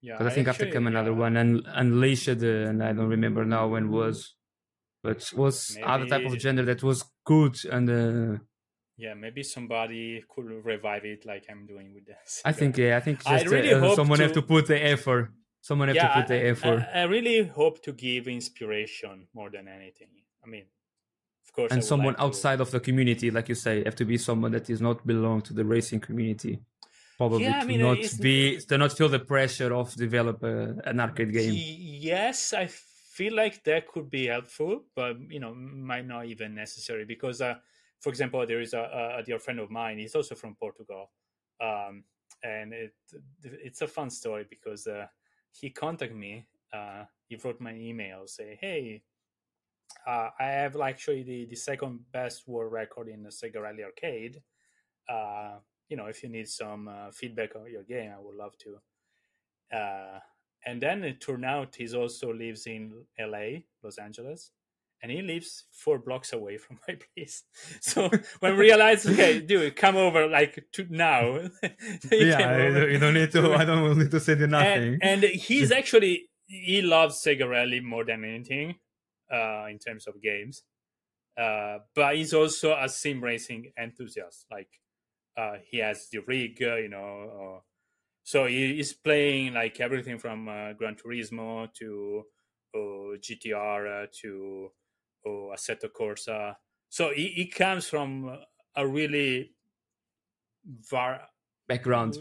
[0.00, 3.08] yeah, Because I think after came another yeah, one and Unleashed, uh, and I don't
[3.08, 4.34] remember now when was,
[5.02, 7.86] but was other type of gender that was good and.
[7.90, 8.38] Uh,
[9.06, 12.28] Yeah, maybe somebody could revive it like I'm doing with this.
[12.50, 14.80] I think yeah, I think I really uh, hope someone have to- to put the
[14.94, 15.24] effort.
[15.68, 16.78] Someone have to put the effort.
[16.94, 20.12] I, I really hope to give inspiration more than anything.
[20.44, 20.66] I mean,
[21.46, 24.04] of course, and someone like to- outside of the community, like you say, have to
[24.12, 26.54] be someone that is not belong to the racing community.
[27.22, 30.74] Probably Yeah, I to mean, not be to not feel the pressure of develop a,
[30.84, 31.54] an arcade game.
[31.54, 37.04] Yes, I feel like that could be helpful, but you know, might not even necessary
[37.04, 37.54] because, uh,
[38.00, 39.98] for example, there is a, a- a dear friend of mine.
[39.98, 41.12] He's also from Portugal,
[41.60, 42.04] um,
[42.42, 42.94] and it
[43.44, 45.06] it's a fun story because uh,
[45.52, 46.46] he contacted me.
[46.72, 49.04] Uh, he wrote my email, say, "Hey,
[50.06, 54.42] uh, I have actually the, the second best world record in the Sega Rally Arcade.
[55.08, 55.60] Uh,
[55.92, 58.70] you know, if you need some uh, feedback on your game, I would love to."
[59.80, 60.18] Uh,
[60.64, 62.82] and then it turned out he also lives in
[63.18, 63.46] LA,
[63.82, 64.40] Los Angeles,
[65.02, 67.36] and he lives four blocks away from my place.
[67.80, 68.08] So
[68.40, 71.24] when we realized, okay, dude, come over like to now.
[72.10, 73.54] Yeah, you don't- need to.
[73.62, 74.98] I don't need to say the nothing.
[75.02, 76.14] And, and he's actually
[76.46, 78.76] he loves Sega Rally more than anything,
[79.36, 80.62] uh, in terms of games.
[81.44, 84.44] Uh, but he's also a sim racing enthusiast.
[84.50, 84.68] Like,
[85.36, 87.56] uh, he has the rig, uh, you know.
[87.56, 87.60] Uh,
[88.22, 92.24] so he is playing like everything from uh, Gran Turismo to
[92.74, 94.70] uh, GTR to
[95.26, 96.56] uh, Assetto Corsa.
[96.88, 98.38] So he, he comes from
[98.76, 99.52] a really
[100.90, 101.28] var-
[101.68, 102.18] Background.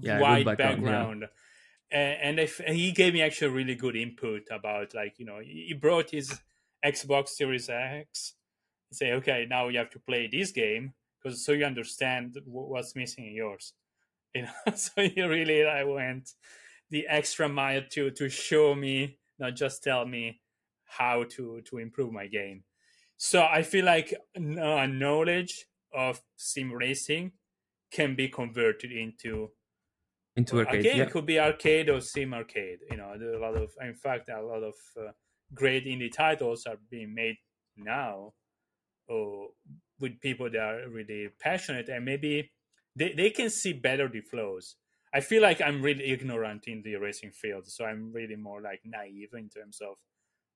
[0.00, 1.26] Yeah, wide background, yeah.
[1.90, 5.40] And, and, if, and he gave me actually really good input about like you know
[5.40, 6.40] he he brought his
[6.84, 8.34] Xbox Series X.
[8.92, 13.26] Say okay, now you have to play this game because so you understand what's missing
[13.26, 13.74] in yours.
[14.34, 16.34] You know, so you really I went
[16.90, 20.42] the extra mile to to show me, not just tell me
[20.84, 22.64] how to to improve my game.
[23.16, 27.32] So I feel like uh, knowledge of sim racing
[27.90, 29.52] can be converted into
[30.36, 30.86] into arcade.
[30.86, 31.04] again Yeah.
[31.04, 34.40] it could be arcade or sim arcade you know a lot of in fact a
[34.42, 35.12] lot of uh,
[35.54, 37.36] great indie titles are being made
[37.76, 38.32] now
[39.08, 39.50] or
[40.02, 42.50] with people that are really passionate and maybe
[42.96, 44.76] they, they can see better the flows
[45.14, 48.80] i feel like i'm really ignorant in the racing field so i'm really more like
[48.84, 49.96] naive in terms of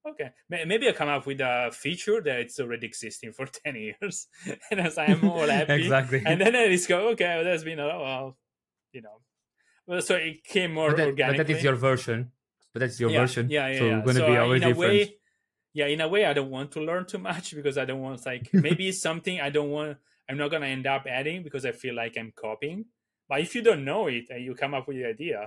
[0.06, 4.26] okay maybe i come up with a feature that's already existing for 10 years
[4.70, 6.22] and as i'm all happy exactly.
[6.26, 8.36] and then I go, okay, well, there's been a well,
[8.92, 9.20] you know,
[9.86, 12.32] well, so it came more but, that, but that is your version.
[12.72, 13.48] But that's your yeah, version.
[13.48, 13.78] Yeah, yeah.
[13.78, 13.96] so yeah.
[13.98, 14.92] it's gonna so be always in a different.
[14.92, 15.14] way,
[15.78, 18.24] yeah, in a way, I don't want to learn too much because I don't want
[18.32, 19.92] like maybe it's something I don't want.
[20.28, 22.80] I'm not gonna end up adding because I feel like I'm copying.
[23.28, 25.38] But if you don't know it and you come up with the idea,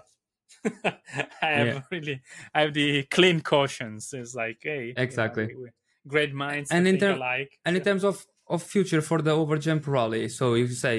[0.86, 1.82] I have Yeah.
[1.92, 2.16] really,
[2.56, 4.02] I have the clean cautions.
[4.20, 5.46] It's like, hey, you know, Exactly.
[5.48, 5.70] we- we-
[6.16, 7.52] great minds And in think term- alike.
[7.66, 8.16] And in terms of,
[8.48, 10.98] of future for the Overjump Rally, so if you say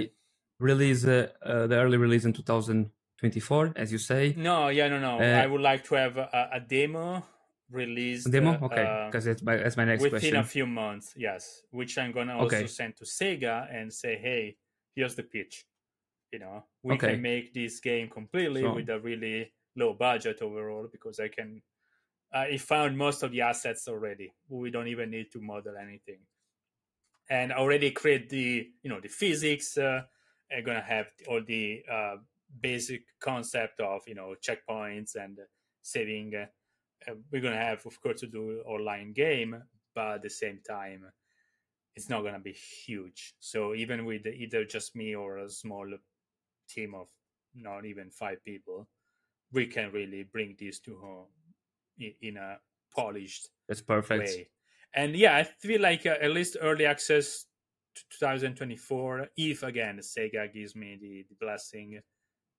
[0.70, 5.14] release uh, uh, the early release in 2024, as you say, No, yeah, no, no.
[5.20, 7.24] Uh, I would like to have a, a demo
[7.71, 8.31] released.
[8.31, 10.37] demo, uh, okay, uh, because that's my that's my next within question.
[10.37, 11.62] a few months, yes.
[11.71, 12.66] Which I'm gonna also Okay.
[12.66, 14.57] send to Sega and say, hey,
[14.95, 15.66] here's the pitch.
[16.33, 17.12] You know, we Okay.
[17.12, 21.62] can make this game completely So- with a really low budget overall because I can
[22.33, 24.33] uh, it found most of the assets already.
[24.49, 26.21] We don't even need to model anything,
[27.29, 29.77] and already create the you know the physics.
[29.77, 30.03] Uh,
[30.53, 32.16] are gonna have all the uh,
[32.61, 35.39] basic concept of you know checkpoints and
[35.83, 36.35] saving.
[37.09, 39.62] Uh, we're gonna have, of course, to do online game,
[39.94, 41.05] but at the same time,
[41.96, 43.34] it's not gonna be huge.
[43.40, 45.86] So even with either just me or a small
[46.68, 47.09] team of
[47.55, 48.88] not even five people,
[49.53, 51.26] we can really bring these to home
[52.22, 52.59] in a
[52.94, 54.48] polished that's perfect way.
[54.94, 57.46] And yeah, I feel like uh, at least early access
[57.94, 62.01] to 2024, if again Sega gives me the, the blessing,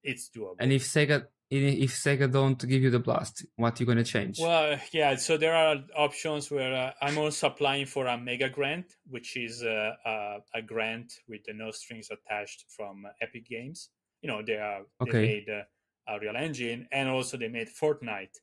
[0.04, 0.56] it's doable.
[0.60, 4.40] And if Sega if Sega don't give you the blast, what you gonna change?
[4.40, 5.16] Well, yeah.
[5.16, 9.62] So there are options where uh, I'm also applying for a mega grant, which is
[9.62, 13.90] uh, a, a, grant with no strings attached from Epic Games.
[14.22, 15.12] You know, they are okay.
[15.12, 15.64] they made uh,
[16.08, 18.38] Unreal Engine, and also they made Fortnite.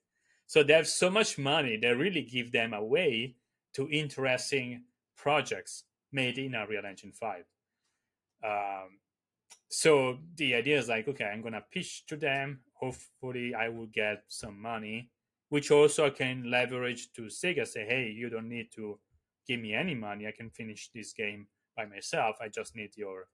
[0.47, 3.37] So they have so much money, they really give them away
[3.75, 4.85] to interesting
[5.17, 7.45] projects made in Unreal Engine 5.
[8.45, 8.99] Um,
[9.69, 12.61] so the idea is like, okay, I'm gonna pitch to them.
[12.75, 15.11] Hopefully, I will get some money,
[15.49, 17.67] which also I can leverage to Sega.
[17.67, 18.99] Say, hey, you don't need to
[19.47, 20.27] give me any money.
[20.27, 22.37] I can finish this game by myself.
[22.41, 23.29] I just need your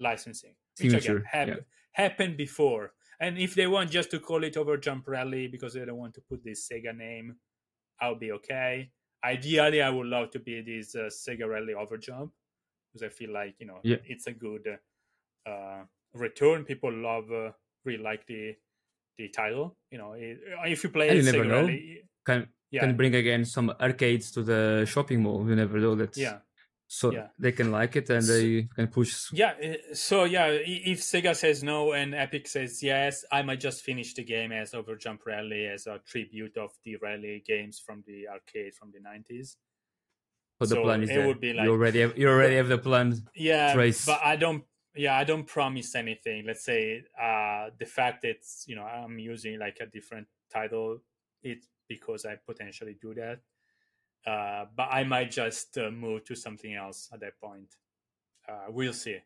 [0.00, 1.54] licensing, which again hap- yeah.
[1.92, 2.92] happened before.
[3.20, 6.20] And if they want just to call it Overjump Rally because they don't want to
[6.20, 7.36] put this Sega name,
[8.00, 8.90] I'll be okay.
[9.24, 12.30] Ideally, I would love to be this uh, Sega Rally Overjump
[12.92, 13.96] because I feel like you know yeah.
[14.04, 14.76] it's a good uh,
[16.14, 16.64] return.
[16.64, 17.52] People love, uh,
[17.84, 18.54] really like the
[19.18, 19.76] the title.
[19.90, 21.68] You know, if you play, you never know.
[22.24, 22.80] Can yeah.
[22.80, 25.48] can bring again some arcades to the shopping mall.
[25.48, 26.16] You never know that.
[26.16, 26.38] Yeah,
[26.88, 27.28] so yeah.
[27.38, 31.62] they can like it and they can push yeah uh, so yeah if sega says
[31.64, 35.86] no and epic says yes i might just finish the game as overjump rally as
[35.86, 39.56] a tribute of the rally games from the arcade from the 90s
[40.60, 42.68] but so the plan is it would be like you already have, you already have
[42.68, 44.06] the plan yeah trace.
[44.06, 44.62] but i don't
[44.96, 48.36] yeah i don't promise anything let's say uh the fact that
[48.66, 50.98] you know i'm using like a different title
[51.42, 53.40] it's because i potentially do that
[54.26, 57.76] uh, but I might just uh, move to something else at that point.
[58.48, 59.18] Uh, we'll see.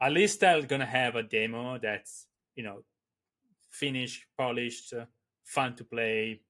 [0.00, 2.26] At least I'm gonna have a demo that's
[2.56, 2.82] you know
[3.70, 5.04] finished, polished, uh,
[5.44, 6.40] fun to play.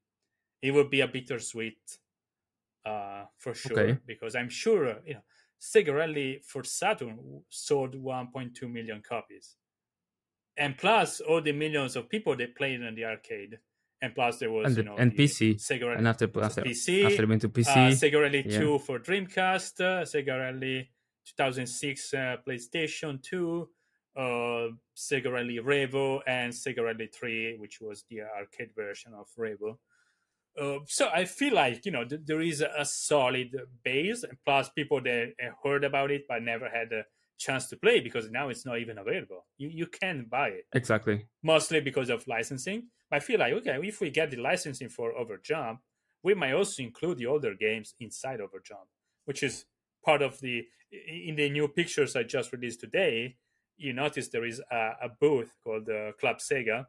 [0.62, 1.98] It will be a bittersweet
[2.84, 3.98] uh, for sure okay.
[4.06, 5.22] because I'm sure you know
[5.60, 9.56] Sega Rally for Saturn sold 1.2 million copies,
[10.56, 13.58] and plus all the millions of people that played in the arcade.
[14.00, 17.26] And plus there was and, you know and PC Sega and after after PC after
[17.26, 18.60] went to PC uh, Sega Rally yeah.
[18.60, 20.88] 2 for Dreamcast uh, Sega Rally
[21.26, 23.68] 2006 uh, PlayStation 2
[24.16, 24.20] uh,
[24.96, 29.78] Revo and Sega Rally 3 which was the arcade version of Revo
[30.60, 33.48] uh, so I feel like you know th- there is a, a solid
[33.84, 35.32] base plus people that
[35.62, 37.04] heard about it but never had a
[37.38, 39.46] chance to play because now it's not even available.
[39.56, 42.88] You you can buy it exactly mostly because of licensing.
[43.10, 45.78] I feel like okay, if we get the licensing for Overjump,
[46.22, 48.88] we might also include the older games inside Overjump,
[49.24, 49.64] which is
[50.04, 53.36] part of the in the new pictures I just released today.
[53.76, 56.86] You notice there is a, a booth called the uh, Club Sega,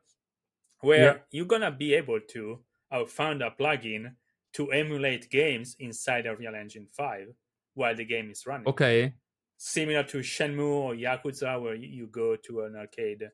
[0.82, 1.18] where yeah.
[1.32, 2.60] you're gonna be able to.
[2.92, 4.14] I found a plugin
[4.54, 7.28] to emulate games inside of Real Engine Five
[7.76, 8.68] while the game is running.
[8.68, 9.14] Okay,
[9.58, 13.30] similar to Shenmue or Yakuza, where you go to an arcade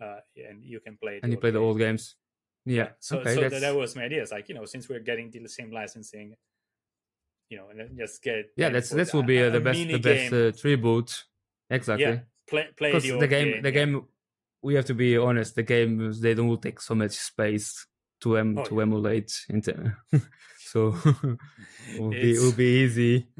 [0.00, 1.20] uh, and you can play.
[1.22, 2.16] And you play the old games.
[2.64, 2.90] Yeah.
[3.00, 4.22] So, okay, so that was my idea.
[4.22, 6.36] It's like you know, since we're getting the same licensing,
[7.48, 8.68] you know, and just get yeah.
[8.68, 11.24] That's this will be uh, the best the best uh, tribute.
[11.70, 12.04] Exactly.
[12.04, 12.18] Yeah.
[12.46, 13.52] Play play the, the game.
[13.52, 14.04] game the game.
[14.62, 15.56] We have to be honest.
[15.56, 17.86] The games they don't take so much space
[18.22, 18.82] to em oh, to yeah.
[18.82, 19.32] emulate.
[19.48, 19.94] Into,
[20.58, 23.28] so it will be be easy.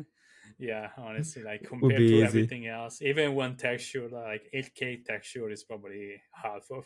[0.59, 2.23] Yeah, honestly, like compared to easy.
[2.23, 6.85] everything else, even one texture like 8K texture is probably half of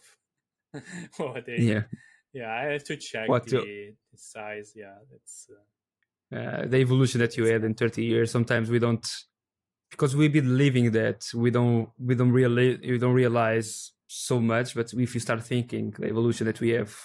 [1.19, 1.59] what they.
[1.59, 1.83] Yeah.
[2.33, 4.73] Yeah, I have to check what the, the size.
[4.75, 5.49] Yeah, that's.
[5.51, 6.37] Uh...
[6.37, 8.31] Uh, the evolution that you had in 30 years.
[8.31, 9.07] Sometimes we don't,
[9.91, 11.27] because we've been living that.
[11.35, 11.91] We don't.
[11.99, 12.79] We don't really.
[12.79, 14.75] We don't realize so much.
[14.75, 16.97] But if you start thinking the evolution that we have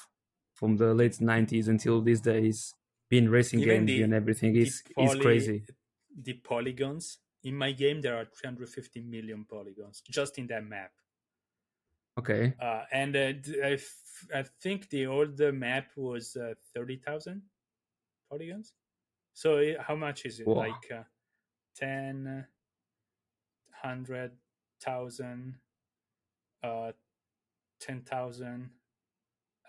[0.62, 2.76] from the late 90s until these days,
[3.10, 5.66] being racing Even games the, and everything is poly, is crazy.
[6.16, 10.94] the polygons in my game there are 350 million polygons just in that map.
[12.20, 12.54] Okay.
[12.62, 13.34] Uh, and uh,
[13.64, 17.42] I, f- I think the older map was uh, 30000
[18.30, 18.74] polygons.
[19.34, 20.48] So it, how much is it?
[20.48, 20.56] Whoa.
[20.56, 21.04] like uh,
[21.76, 22.48] 10
[23.70, 25.60] 100,000
[26.64, 26.92] uh
[27.80, 28.72] 10,000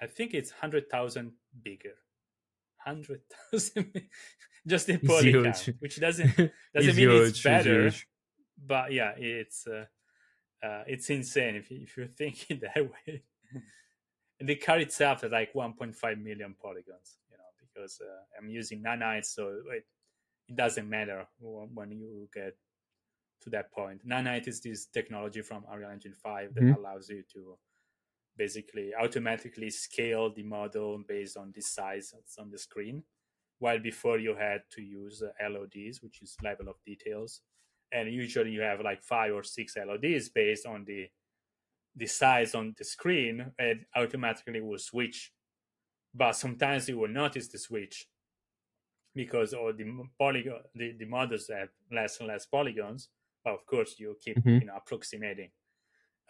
[0.02, 1.32] I think it's 100,000
[1.62, 1.94] bigger
[2.78, 3.22] hundred
[3.52, 3.92] thousand
[4.66, 6.32] just in polycount, which doesn't
[6.74, 7.82] doesn't mean huge, it's better.
[7.82, 8.08] huge.
[8.58, 9.86] But yeah, it's uh,
[10.62, 13.24] uh, it's insane if you, if you're thinking that way.
[14.40, 18.82] and the car itself is like 1.5 million polygons, you know, because uh, I'm using
[18.82, 19.86] nanites, so it,
[20.48, 22.56] it doesn't matter when you get
[23.42, 24.06] to that point.
[24.06, 26.76] Nanite is this technology from Unreal Engine 5 that Mhm.
[26.76, 27.58] allows you to
[28.36, 33.04] basically automatically scale the model based on the size that's on the screen.
[33.58, 37.42] While before you had to use uh, LODs, which is level of details,
[37.92, 41.10] and usually you have like five or six LODs based on the
[41.96, 45.32] the size on the screen, and automatically will switch.
[46.14, 48.08] But sometimes you will notice the switch
[49.14, 49.84] because all the
[50.18, 53.08] polygon the, the models have less and less polygons.
[53.44, 54.60] But of course, you keep Mhm.
[54.60, 55.50] you know approximating.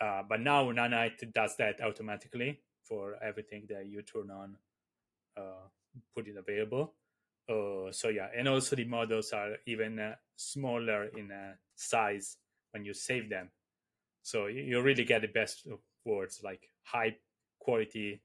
[0.03, 4.57] Uh, but now Nanite does that automatically for everything that you turn on,
[5.37, 5.69] uh,
[6.13, 6.95] put it available.
[7.49, 12.37] Uh, so yeah, and also the models are even uh, smaller in uh, size
[12.73, 13.51] when you save them.
[14.23, 17.17] So you, you really get the best of words, like high
[17.61, 18.23] quality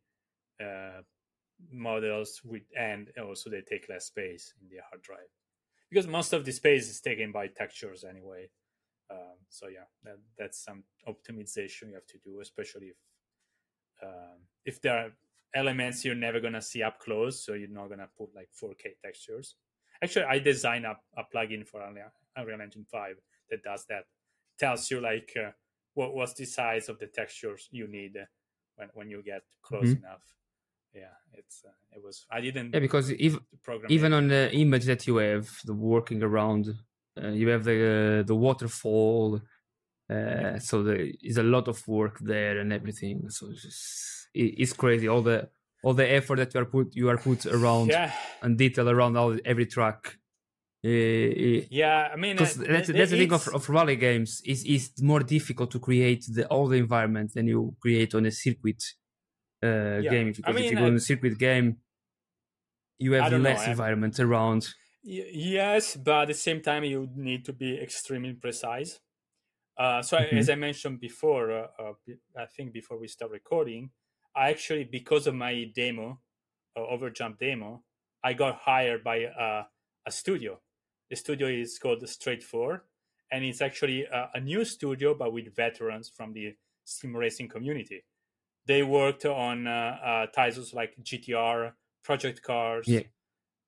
[1.72, 5.30] models with, and also they take less space in the hard drive
[5.90, 8.50] because most of the space is taken by textures anyway.
[9.10, 12.98] Um, so yeah, that, that's some optimization you have to do, especially if
[14.04, 15.12] um, if there are
[15.56, 19.56] elements you're never gonna see up close, so you're not gonna put like 4K textures.
[20.04, 23.16] Actually, I designed a, a plugin for Unreal, Unreal Engine 5
[23.50, 24.04] that does that.
[24.60, 25.52] Tells you like uh,
[25.94, 28.16] what was the size of the textures you need
[28.76, 30.00] when when you get close Mhm.
[30.00, 30.24] enough.
[30.94, 34.16] Yeah, it's uh, it was I didn't Yeah, because if, program even it.
[34.16, 36.68] on the image that you have, the working around,
[37.24, 39.42] uh, you have the the waterfall.
[40.10, 43.30] Uh, so there is a lot of work there and everything.
[43.30, 45.08] So it's just, it, it's crazy.
[45.08, 45.50] All the
[45.84, 48.12] all the effort that you are put you are put around yeah
[48.42, 50.18] and detail around all every track.
[50.84, 55.22] Yeah I mean uh, that's, that's the thing of, of rally games is is more
[55.22, 58.82] difficult to create the all the environment than you create on a circuit
[59.64, 60.10] uh, Yeah.
[60.12, 60.28] game.
[60.32, 61.78] Because if mean, you go uh, on a circuit game,
[63.00, 64.68] you have know, less I'm- environment around.
[65.10, 69.00] Yes, but at the same time, you need to be extremely precise.
[69.78, 70.38] Uh, so, Mhm.
[70.38, 71.94] as I mentioned before, uh, uh,
[72.38, 73.92] I think before we start recording,
[74.36, 76.22] I actually, because of my demo,
[76.76, 77.86] uh, Overjump demo,
[78.24, 79.66] I got hired by uh,
[80.06, 80.62] a studio.
[81.10, 82.86] The studio is called Straight Four,
[83.32, 88.06] and it's actually a, a new studio, but with veterans from the sim racing community.
[88.66, 89.72] They worked on uh,
[90.04, 93.08] uh, titles like GTR, Project Cars, Yeah.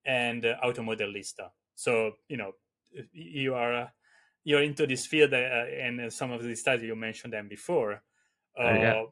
[0.06, 1.52] And uh, Auto Modellista.
[1.76, 2.54] So you know
[3.12, 3.90] you are uh,
[4.44, 8.04] you're into this field, uh, and uh, some of the studies you mentioned them before.
[8.58, 9.04] Uh, Uh, yeah.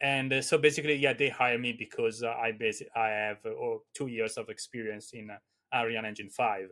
[0.00, 3.50] And uh, so basically, yeah, they hire me because uh, I basi- I have uh,
[3.50, 5.38] oh, two years of experience in uh,
[5.72, 6.70] Unreal Engine Five,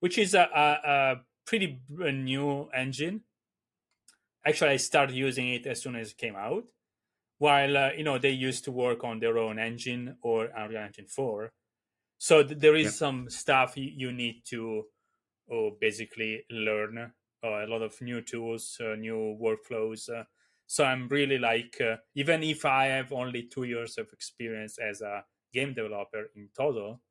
[0.00, 3.24] which is a, a, a pretty new engine.
[4.44, 6.64] Actually, I started using it as soon as it came out.
[7.38, 11.06] While uh, you know they used to work on their own engine or Unreal Engine
[11.08, 11.52] Four,
[12.18, 12.96] so th- there is Yeah.
[12.96, 14.84] some stuff you, you need to
[15.50, 17.12] oh, basically learn uh,
[17.42, 20.08] a lot of new tools, uh, new workflows.
[20.08, 20.24] Uh,
[20.66, 25.00] so I'm really like, uh, even if I have only two years of experience as
[25.00, 27.02] a game developer in total,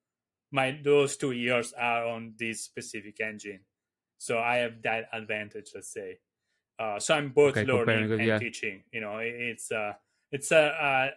[0.51, 3.65] my those two years are on this specific engine.
[4.17, 6.19] So I have that advantage, let's say.
[6.79, 8.39] Uh, so I'm both Okay, learning and yeah.
[8.39, 8.83] teaching.
[8.91, 9.93] You know, it's uh,
[10.31, 11.11] it's a, a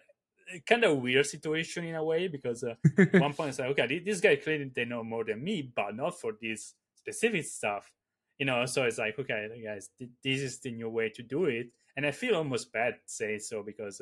[0.65, 2.75] kind of weird situation in a way because uh,
[3.13, 6.19] one point it's like, okay, this guy clearly they know more than me, but not
[6.19, 7.91] for this specific stuff.
[8.37, 11.45] You know, so it's like, okay, guys, th- this is the new way to do
[11.45, 14.01] it, and I feel almost bad saying so because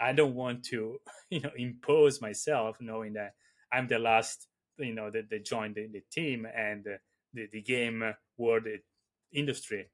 [0.00, 1.00] I don't want to,
[1.30, 3.34] you know, impose myself, knowing that
[3.72, 4.46] I'm the last,
[4.78, 8.78] you know, that, that joined the, the team and the the game world uh,
[9.32, 9.86] industry.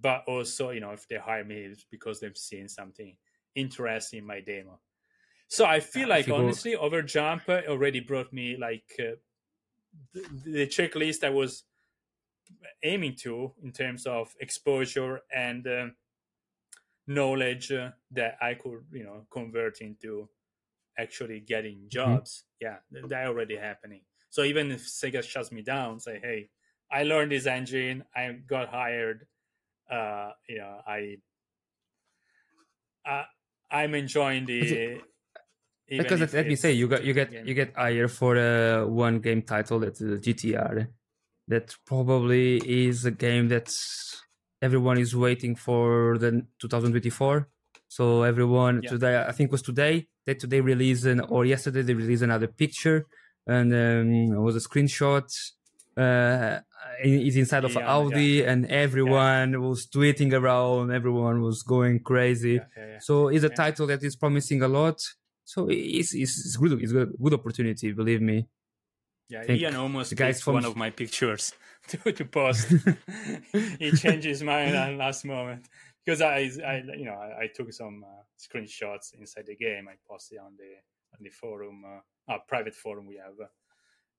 [0.00, 3.16] But also, you know, if they hire me, it's because they've seen something
[3.54, 4.78] interesting in my demo.
[5.48, 9.16] So I feel Yeah, like honestly, Overjump uh, already brought me like uh,
[10.12, 11.64] the, the checklist I was
[12.82, 15.96] aiming to in terms of exposure and um
[17.06, 20.28] knowledge uh, that I could, you know, convert into
[20.98, 22.44] actually getting jobs.
[22.60, 24.02] Yeah, th- that already happening.
[24.30, 26.50] So even if Sega shuts me down, say, hey,
[26.90, 29.28] I learned this engine, I got hired.
[29.90, 31.18] Uh, you know, I,
[33.04, 33.26] I
[33.70, 35.02] I'm enjoying the.
[35.90, 37.46] Even because let, let me say you got you get game.
[37.46, 40.88] you get hired for uh, one game title that's uh, GTR
[41.48, 43.68] that probably is a game that
[44.60, 46.30] everyone is waiting for the
[46.60, 47.48] 2024
[47.88, 48.90] so everyone Yeah.
[48.90, 52.48] today I think it was today that today released an, or yesterday they released another
[52.48, 53.06] picture
[53.46, 55.24] and um, it was a screenshot.
[55.96, 56.60] Uh,
[57.02, 58.50] it's inside of Yeah, Audi, yeah.
[58.52, 60.92] and everyone was tweeting around.
[60.92, 62.60] Everyone was going crazy.
[63.00, 64.98] So it's a title that is promising a lot.
[65.48, 66.72] So it's it's, it's good.
[66.82, 67.92] It's a good opportunity.
[67.92, 68.46] Believe me.
[69.30, 71.54] Yeah, think Ian almost picked from- one of my pictures
[71.88, 72.68] to, to post.
[73.78, 75.66] he changed his mind at last moment
[76.04, 79.88] because I, I you know, I, I took some uh, screenshots inside the game.
[79.88, 80.70] I posted on the
[81.14, 83.48] on the forum, uh, uh, private forum we have, uh,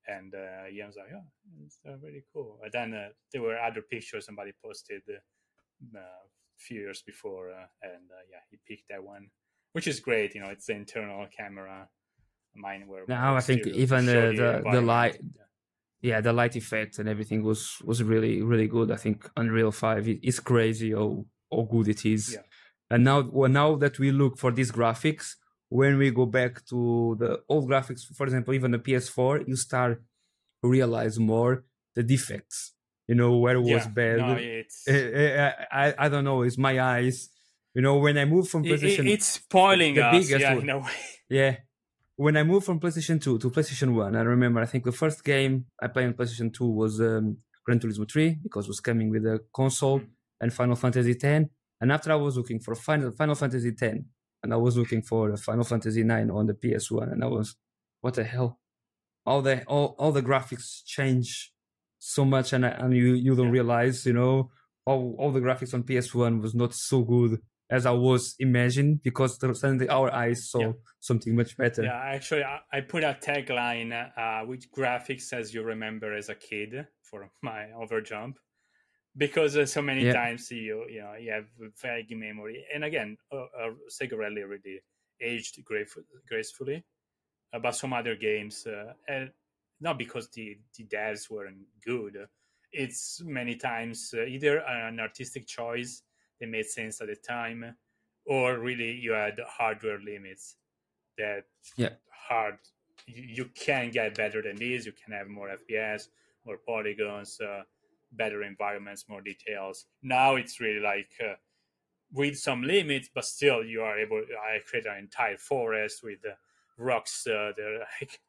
[0.08, 1.28] and uh, Ian was like, "Oh,
[1.64, 6.58] it's uh, really cool." And then uh, there were other pictures somebody posted uh, a
[6.58, 9.30] few years before, uh, and uh, yeah, he picked that one,
[9.74, 10.34] which is great.
[10.36, 11.88] You know, it's the internal camera.
[12.56, 15.44] Mine were Now I think even the- the- the light- Yeah.
[16.10, 18.90] yeah, the light effect and everything was was really really good.
[18.92, 22.24] I think Unreal Five is crazy how how good it is.
[22.34, 22.44] Yeah.
[22.92, 25.26] And now well, now that we look for these graphics,
[25.70, 30.02] when we go back to the old graphics, for example, even the PS4, you start
[30.64, 31.64] realize more
[31.96, 32.74] the defects.
[33.08, 34.18] You know where it was yeah, bad.
[34.18, 36.42] No, it's Eh, eh, I, I don't know.
[36.44, 37.30] It's my eyes.
[37.76, 39.10] You know when I move from it- it- PlayStation.
[39.10, 40.12] it's spoiling the us.
[40.26, 40.64] biggest Yeah, one.
[40.64, 40.92] in a way.
[41.30, 41.58] Yeah.
[42.16, 45.24] When I moved from PlayStation 2 to PlayStation 1, I remember I think the first
[45.24, 49.10] game I played on PlayStation 2 was um, Gran Turismo 3 because it was coming
[49.10, 50.08] with a console Mm.
[50.42, 51.50] and Final Fantasy 10.
[51.82, 54.06] And after I was looking for Final, Final Fantasy 10
[54.44, 57.56] and I was looking for Final Fantasy 9 on the PS1 and I was,
[58.02, 58.60] what the hell?
[59.26, 61.54] All the all, all the graphics change
[62.00, 63.52] so much and, I, and you, you don't Yeah.
[63.60, 64.52] realize, you know,
[64.86, 67.40] all, all the graphics on PS1 was not so good
[67.70, 70.72] as I was imagined because suddenly our eyes saw Yeah.
[71.00, 71.84] something much better.
[71.84, 76.36] Yeah, actually, I, I put a tagline uh, with graphics as you remember as a
[76.36, 78.36] kid for my overjump
[79.18, 80.14] because uh, so many Yeah.
[80.14, 81.46] times you you know you have
[81.82, 84.80] vague memory, and again, uh, uh, Sega Rally already
[85.22, 86.84] aged gracef- gracefully,
[87.54, 89.32] uh, but some other games, uh, and
[89.80, 92.18] not because the the devs weren't good.
[92.72, 96.04] It's many times uh, either an artistic choice
[96.40, 97.78] that made sense at the time,
[98.26, 100.58] or really you had hardware limits
[101.18, 101.96] that Yeah.
[102.10, 102.60] hard
[103.06, 106.10] you, you can get better than this you can have more fps
[106.46, 107.64] more polygons uh,
[108.12, 111.36] better environments more details now it's really like uh,
[112.12, 116.34] with some limits but still you are able i create an entire forest with uh,
[116.78, 118.22] rocks uh, they're like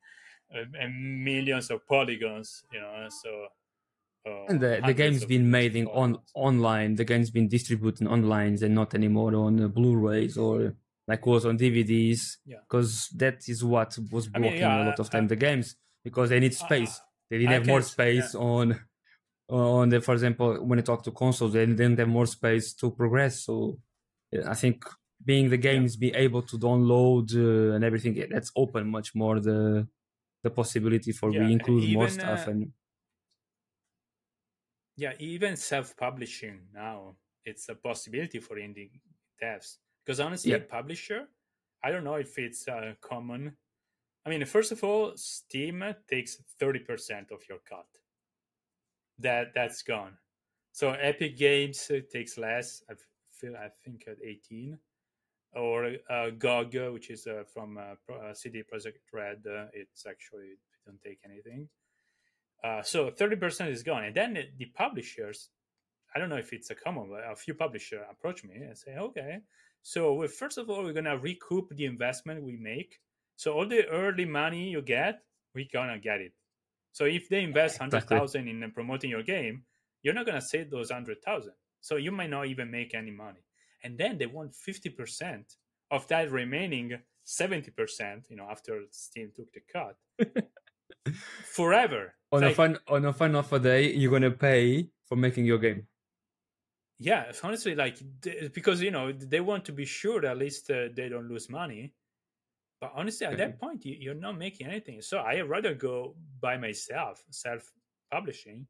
[0.54, 3.48] uh, and millions of polygons you know so
[4.26, 6.94] uh, And the, the game's been made in on online.
[6.96, 10.74] The game's been distributed online and not anymore on uh, Blu-rays or
[11.08, 12.36] like was on DVDs.
[12.44, 12.58] Yeah.
[12.68, 15.76] Because that is what was I mean, yeah, a lot of I- time the games
[16.04, 17.00] because they need I- space.
[17.30, 18.80] They didn't I have more space on
[19.48, 20.00] on the.
[20.00, 23.44] For example, when you talk to consoles, they didn't have more space to progress.
[23.44, 23.78] So
[24.46, 24.84] I think
[25.24, 29.38] being the games be able to download uh, and everything yeah, that's open much more
[29.40, 29.86] the
[30.42, 32.72] the possibility for Yeah, we include more stuff uh, and
[35.00, 39.00] Yeah, even self-publishing now, it's a possibility for indie
[39.42, 39.78] devs.
[40.04, 40.66] Because honestly, Yeah.
[40.68, 41.26] publisher,
[41.82, 43.56] I don't know if it's uh, common.
[44.26, 47.88] I mean, first of all, Steam takes thirty percent of your cut.
[49.18, 50.18] That that's gone.
[50.72, 52.82] So Epic Games uh, takes less.
[52.90, 52.94] I
[53.30, 54.78] feel I think at eighteen,
[55.54, 60.58] or uh, GOG, which is uh, from uh, uh, CD Projekt Red, uh, it's actually
[60.84, 61.70] don't take anything.
[62.62, 64.04] Uh, so 30% is gone.
[64.04, 65.48] And then the, the publishers,
[66.14, 68.96] I don't know if it's a common, but a few publishers approach me and say,
[68.96, 69.38] okay,
[69.82, 73.00] so we first of all, we're going to recoup the investment we make.
[73.36, 75.20] So all the early money you get,
[75.54, 76.32] we're going to get it.
[76.92, 79.62] So if they invest 100,000 in promoting your game,
[80.02, 81.52] you're not going to save those 100,000.
[81.80, 83.40] So you might not even make any money.
[83.82, 85.44] And then they want 50%
[85.90, 89.96] of that remaining 70%, you know, after Steam took the cut.
[91.44, 92.14] Forever.
[92.32, 95.58] on It's a fun on a fun offer day, you're gonna pay for making your
[95.58, 95.86] game.
[97.02, 97.96] yeah honestly like
[98.52, 101.48] because you know they want to be sure that at least uh, they don't lose
[101.48, 101.94] money.
[102.80, 105.02] But honestly at that point you, you're not making anything.
[105.02, 107.62] So i rather go by myself self
[108.12, 108.66] publishing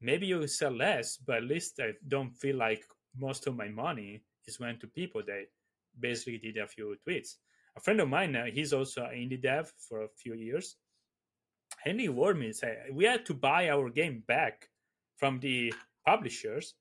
[0.00, 2.82] maybe you sell less but at least i don't feel like
[3.16, 5.22] most of my money is went to people.
[5.26, 5.44] That
[5.98, 7.36] basically did a few tweets.
[7.76, 10.76] A friend of mine uh, he's also an indie dev for a few years
[11.84, 14.68] and he warned said we had to buy our game back
[15.16, 15.72] from the
[16.06, 16.74] publishers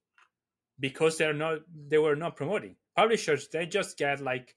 [0.79, 2.75] because they're not they were not promoting.
[2.95, 4.55] Publishers they just get like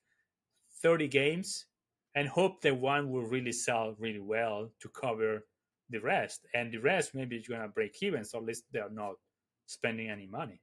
[0.83, 1.67] 30 games
[2.15, 5.47] and hope that one will really sell really well to cover
[5.91, 6.47] the rest.
[6.55, 9.15] And the rest maybe is going to break even so at least they're not
[9.67, 10.61] spending any money.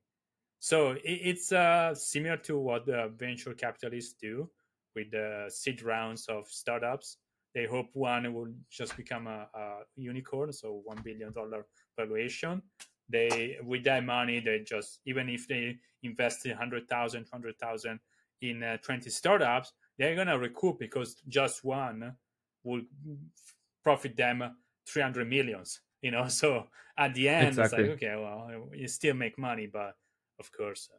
[0.60, 4.50] So it's uh, similar to what the venture capitalists do
[4.94, 7.18] with the seed rounds of startups
[7.54, 11.66] they hope one will just become a, a unicorn, so one billion dollar
[11.98, 12.62] valuation.
[13.10, 18.00] They with that money, they just even if they invest 100,000, 100,000
[18.42, 22.16] in uh, 20 startups, they're gonna recoup because just one
[22.64, 22.82] will
[23.84, 24.56] profit them
[24.88, 25.82] 300 millions.
[26.02, 26.68] You know, so
[26.98, 27.84] at the end, exactly.
[27.84, 29.96] it's like okay, well, you still make money, but
[30.40, 30.90] of course.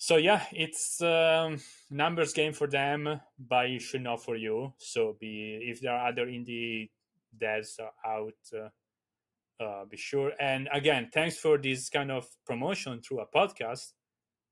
[0.00, 1.58] Uh, so yeah, it's um,
[1.90, 4.72] numbers game for them, but it should not for you.
[4.78, 6.90] So be if there are other indie
[7.36, 10.32] devs out, uh, uh, be sure.
[10.40, 13.92] And again, thanks for this kind of promotion through a podcast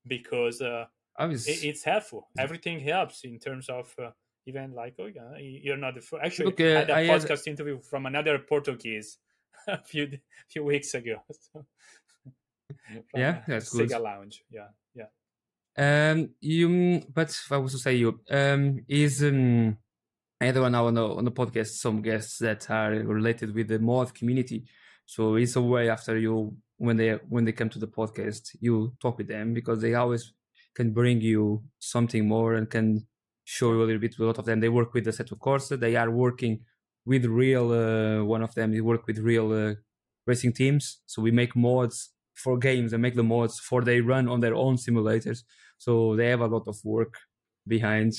[0.06, 0.84] because uh,
[1.18, 1.48] was...
[1.48, 2.28] it, it's helpful.
[2.38, 4.10] Everything helps in terms of uh,
[4.46, 6.24] even like oh yeah, you're not the first.
[6.24, 7.48] Actually, Look, uh, I had a I podcast had...
[7.48, 9.18] interview from another Portuguese
[9.66, 10.18] a few
[10.48, 11.22] few weeks ago.
[13.10, 14.00] So, yeah, that's Sega good.
[14.02, 14.44] Lounge.
[14.50, 15.06] Yeah, yeah.
[15.78, 19.78] Um, you, but I was to say you, um, is um,
[20.40, 23.68] I had one now on the on the podcast some guests that are related with
[23.68, 24.66] the mod community.
[25.06, 28.94] So it's a way after you when they when they come to the podcast, you
[29.00, 30.32] talk with them because they always
[30.74, 33.06] can bring you something more and can
[33.44, 34.18] show you a little bit.
[34.18, 35.78] A lot of them they work with the of courses.
[35.80, 36.60] They are working
[37.04, 37.72] with real.
[37.72, 39.74] Uh, one of them they work with real uh,
[40.26, 41.00] racing teams.
[41.06, 44.54] So we make mods for games and make the mods for they run on their
[44.54, 45.42] own simulators.
[45.78, 47.14] So they have a lot of work
[47.66, 48.14] behind.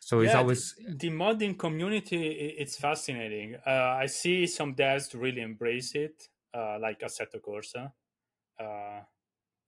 [0.00, 2.26] So yeah, it's always the, modding community.
[2.58, 3.56] It's fascinating.
[3.66, 7.92] Uh, I see some devs really embrace it, uh, like Assetto Corsa.
[8.58, 9.02] Uh,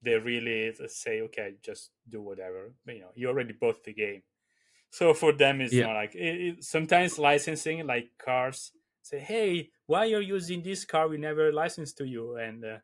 [0.03, 4.23] they really say, "Okay, just do whatever." You know, you already bought the game,
[4.91, 5.87] so for them, it's yeah.
[5.87, 10.85] not like it, it, sometimes licensing, like cars, say, "Hey, why are you using this
[10.85, 11.09] car?
[11.09, 12.79] We never licensed to you." And uh,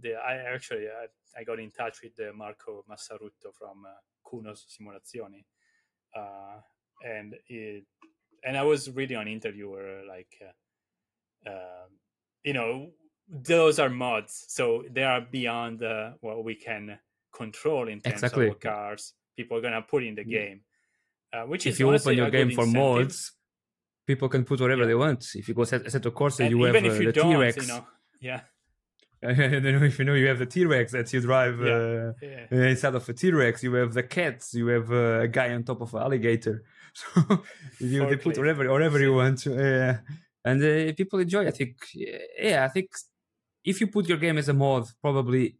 [0.00, 1.06] the I actually I,
[1.38, 3.90] I got in touch with uh, Marco Massarutto from uh,
[4.26, 5.44] Kunos Simulazioni,
[6.16, 6.60] uh,
[7.04, 7.84] and it,
[8.44, 10.32] and I was really an interviewer, like,
[11.46, 11.86] uh, uh,
[12.44, 12.90] you know,
[13.28, 16.98] those are mods, so they are beyond uh, what we can
[17.32, 18.48] control in terms exactly.
[18.48, 20.60] of cars people are gonna put in the game.
[21.32, 22.74] Uh, which if you open your game for incentive.
[22.74, 23.32] mods,
[24.06, 24.88] people can put whatever yeah.
[24.88, 25.26] they want.
[25.34, 27.56] If you go set, set of course, you have uh, the T Rex.
[27.56, 27.86] You know,
[28.20, 28.40] yeah.
[29.28, 31.72] if you know you have the T Rex that you drive yeah.
[31.72, 32.46] Uh, yeah.
[32.50, 34.52] Uh, instead of a T Rex, you have the cats.
[34.52, 36.64] You have uh, a guy on top of an alligator.
[36.94, 37.42] So
[37.78, 39.46] you they put whatever whatever you want.
[39.46, 39.94] Uh,
[40.44, 41.46] and uh, people enjoy.
[41.46, 41.76] I think.
[41.94, 42.90] Yeah, I think
[43.64, 45.56] if you put your game as a mod, probably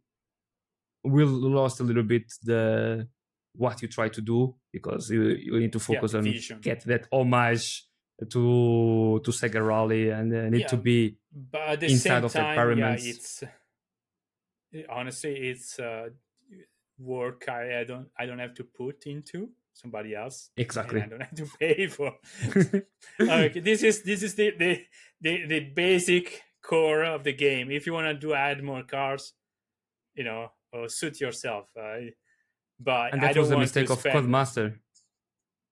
[1.03, 3.07] will lost a little bit the
[3.55, 6.59] what you try to do because you, you need to focus on vision.
[6.61, 7.87] get that homage
[8.31, 11.17] to to Sega Rally and uh, need yeah, to be
[11.81, 13.03] inside of time, the environment.
[13.03, 13.43] Yeah, it's
[14.89, 16.09] honestly it's uh,
[16.97, 20.49] work I, I don't I don't have to put into somebody else.
[20.57, 21.01] Exactly.
[21.01, 22.13] I don't have to pay for.
[23.19, 24.81] okay, this is this is the, the
[25.21, 27.71] the the basic core of the game.
[27.71, 29.33] If you want to do add more cars,
[30.15, 31.69] you know, or suit yourself.
[31.79, 32.11] Uh,
[32.79, 34.27] but and that was a mistake of spend...
[34.27, 34.75] Codemaster.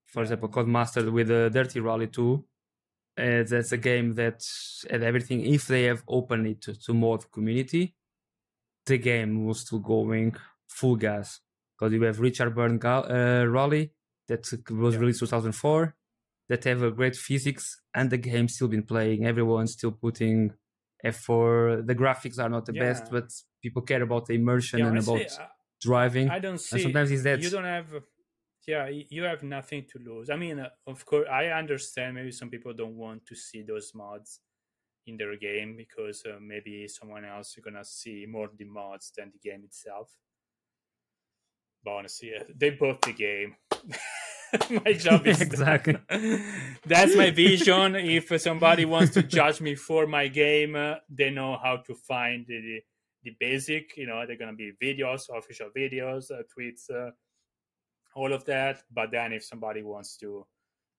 [0.05, 2.43] For example, Codemaster with the Dirt Rally 2.
[3.21, 4.43] Uh, that's a game that
[4.89, 5.45] and everything.
[5.45, 7.95] If they have opened it to, to mod community,
[8.85, 10.35] the game was still going
[10.67, 11.39] full gas
[11.77, 13.91] because you have Richard Burns uh, Rally
[14.27, 14.99] that was yeah.
[14.99, 15.95] released 2004
[16.49, 19.25] that have a great physics and the game still been playing.
[19.25, 20.53] Everyone's still putting
[21.03, 21.85] effort.
[21.85, 22.83] The graphics are not the yeah.
[22.83, 23.31] best, but
[23.61, 25.27] people care about the immersion yeah, and about
[25.81, 26.29] driving.
[26.29, 26.75] I don't see.
[26.75, 27.87] And sometimes it's that you don't have.
[28.67, 30.29] Yeah, you have nothing to lose.
[30.29, 32.15] I mean, uh, of course, I understand.
[32.15, 34.39] Maybe some people don't want to see those mods
[35.07, 39.31] in their game because uh, maybe someone else is gonna see more the mods than
[39.31, 40.11] the game itself.
[41.83, 43.55] But honestly, they bought the game.
[44.85, 45.97] my job is exactly
[46.85, 47.95] that's my vision.
[47.95, 52.45] if somebody wants to judge me for my game, uh, they know how to find
[52.47, 52.81] the
[53.23, 53.95] the basic.
[53.97, 57.11] You know, they're gonna be videos, official videos, uh, tweets, uh,
[58.15, 58.83] all of that.
[58.91, 60.45] But then, if somebody wants to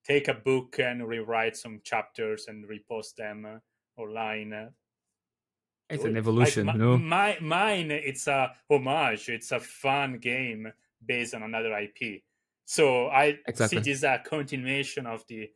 [0.05, 4.69] take a book and rewrite some chapters and repost them uh, online, uh,
[5.89, 6.67] it's an evolution.
[6.67, 6.97] Like, no?
[6.97, 9.29] my mine, it's a homage.
[9.29, 10.71] It's a fun game
[11.05, 12.23] based on another IP.
[12.65, 13.83] So I exactly.
[13.83, 15.49] see this a continuation of the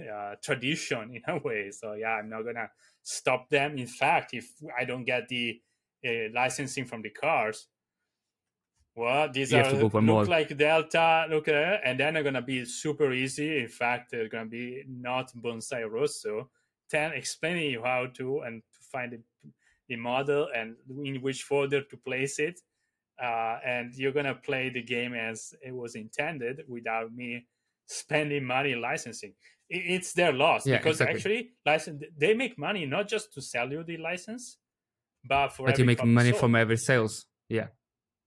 [0.00, 1.70] uh, tradition in a way.
[1.70, 2.70] So yeah, I'm not gonna
[3.02, 3.78] stop them.
[3.78, 5.60] In fact, if I don't get the
[6.06, 7.66] uh, licensing from the cars.
[8.96, 13.12] Well, these you are look like Delta, look at and then they're gonna be super
[13.12, 13.58] easy.
[13.60, 16.50] In fact, they're gonna be not Bonsai Rosso.
[16.90, 19.20] Then explaining you how to and to find the,
[19.88, 22.60] the model and in which folder to place it.
[23.22, 27.46] Uh, and you're gonna play the game as it was intended without me
[27.86, 29.34] spending money licensing.
[29.68, 31.16] it's their loss Yeah, because exactly.
[31.16, 34.58] actually license they make money not just to sell you the license
[35.24, 36.40] but for but you make money sold.
[36.40, 37.26] from every sales.
[37.48, 37.68] Yeah.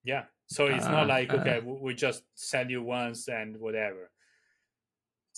[0.04, 0.24] yeah
[0.54, 1.38] so it's Ah, not like ah.
[1.38, 2.22] okay we we just
[2.52, 4.04] sell you once and whatever.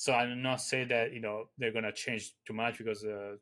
[0.04, 3.36] So i'm not saying that you know they're gonna change too much because uh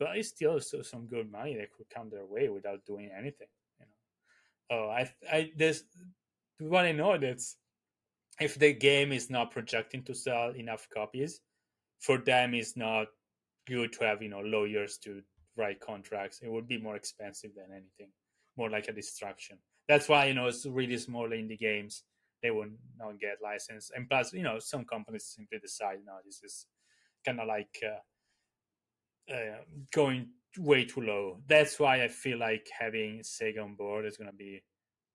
[0.00, 3.48] but it's still so, some good money that could come their way without doing anything
[3.80, 4.00] you know.
[4.76, 5.02] Oh i
[5.36, 5.84] i there's
[6.58, 7.56] what i know that's
[8.40, 11.40] if the game is not projecting to sell enough copies
[12.00, 13.06] for them it's not
[13.66, 15.22] good to have you know lawyers to
[15.56, 16.40] write contracts.
[16.42, 18.10] It would be more expensive than anything
[18.56, 19.58] more like a distraction
[19.88, 22.04] that's why you know it's really small indie games.
[22.42, 23.92] They will not get licensed.
[23.94, 26.66] And plus you know some companies simply decide no this is
[27.24, 30.28] kind of like uh, uh, going
[30.58, 31.38] way too low.
[31.46, 34.62] That's why i feel like having sega on board is going to be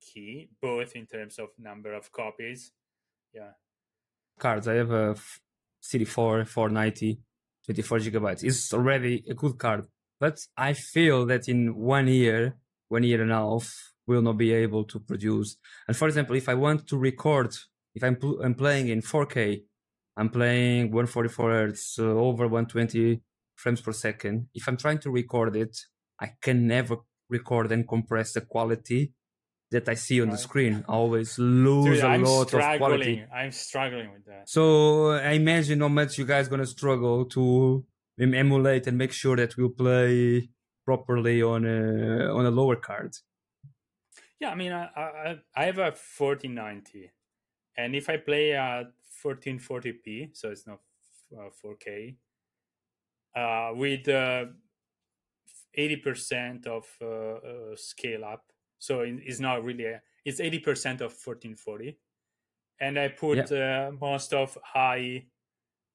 [0.02, 2.72] key both in terms of number of copies.
[3.34, 3.52] Yeah.
[4.40, 4.68] Cards.
[4.68, 5.16] I have a
[5.84, 7.20] CD4 490,
[7.66, 8.44] 24 gigabytes.
[8.44, 9.88] It's already a good card,
[10.20, 12.58] but I feel that in one year,
[12.88, 13.70] one year and a half,
[14.08, 15.58] will not be able to produce.
[15.88, 17.54] And for example, if I want to record,
[17.94, 19.64] if I'm, pl- I'm playing in 4K,
[20.16, 23.22] I'm playing 144 hertz, uh, over 120
[23.56, 24.48] frames per second.
[24.54, 25.78] If I'm trying to record it,
[26.20, 26.98] I can never
[27.30, 29.14] record and compress the quality
[29.70, 30.86] that I see on the screen.
[30.88, 32.78] I always lose Dude, a i'm lot of quality.
[32.78, 37.86] struggling i'm struggling with that So I imagine how much you guys gonna struggle to
[38.20, 40.50] emulate and make sure that we'll play
[40.86, 43.12] properly on a on a lower card.
[44.40, 47.12] Yeah, I mean, I I, I have a 4090,
[47.76, 50.82] and if I play at 1440p, so it's not
[51.38, 52.18] uh, 4K,
[53.36, 54.48] uh, with uh,
[55.74, 61.14] 80% of uh, uh, scale up, so it- it's not really a, it's 80% of
[61.14, 62.00] 1440,
[62.80, 65.28] and I put uh, most of high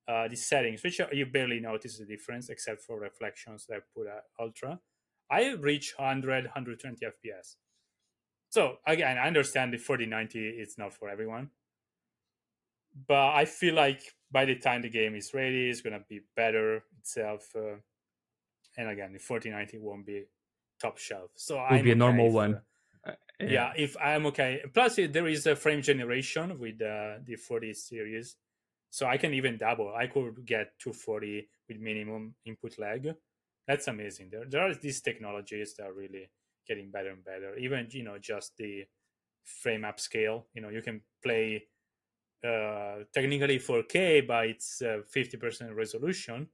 [0.09, 4.09] uh, the settings, which you barely notice the difference except for reflections that I put
[4.09, 4.81] at ultra.
[5.31, 7.59] I reach 100, 120 FPS.
[8.53, 11.49] So again, I understand the 4090 is not for everyone,
[13.09, 16.85] but I feel like by the time the game is ready, it's gonna be better
[16.99, 17.49] itself.
[17.57, 17.77] Uh,
[18.77, 20.25] and again, the 4090 won't be
[20.79, 21.31] top shelf.
[21.35, 22.61] So I'm be a normal if, one.
[23.07, 23.73] uh, yeah.
[23.75, 24.61] if I'm okay.
[24.75, 28.37] Plus, there is a frame generation with uh, the 40 series,
[28.91, 29.95] so I can even double.
[29.97, 33.15] I could get 240 with minimum input lag.
[33.67, 34.29] That's amazing.
[34.31, 36.29] There, there are these technologies that are really
[36.67, 37.57] getting better and better.
[37.57, 38.85] Even you know, just the
[39.45, 40.45] frame upscale.
[40.55, 41.65] You know, you can play
[42.45, 46.49] uh, technically 4K, but it's uh, 50% resolution,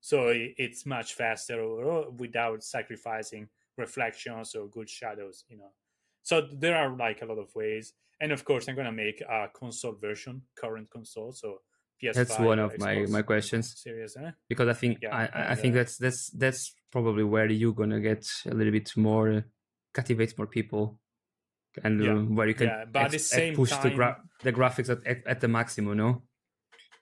[0.00, 5.44] so it's much faster overall without sacrificing reflections or good shadows.
[5.48, 5.72] You know,
[6.22, 7.92] so there are like a lot of ways.
[8.20, 11.58] And of course, I'm gonna make a console version, current console, so
[12.02, 12.14] PS5.
[12.14, 14.30] That's one of my Xbox my questions Series, eh?
[14.48, 17.74] because I think Yeah, I, I- I think uh, that's that's that's probably where you're
[17.74, 19.44] gonna get a little bit more
[19.94, 20.98] uh, captivate more people
[21.84, 22.12] and Yeah.
[22.12, 24.88] uh, where you can Yeah, but at the ex- same push the gra- the graphics
[24.90, 26.22] at, at, at the maximum, no?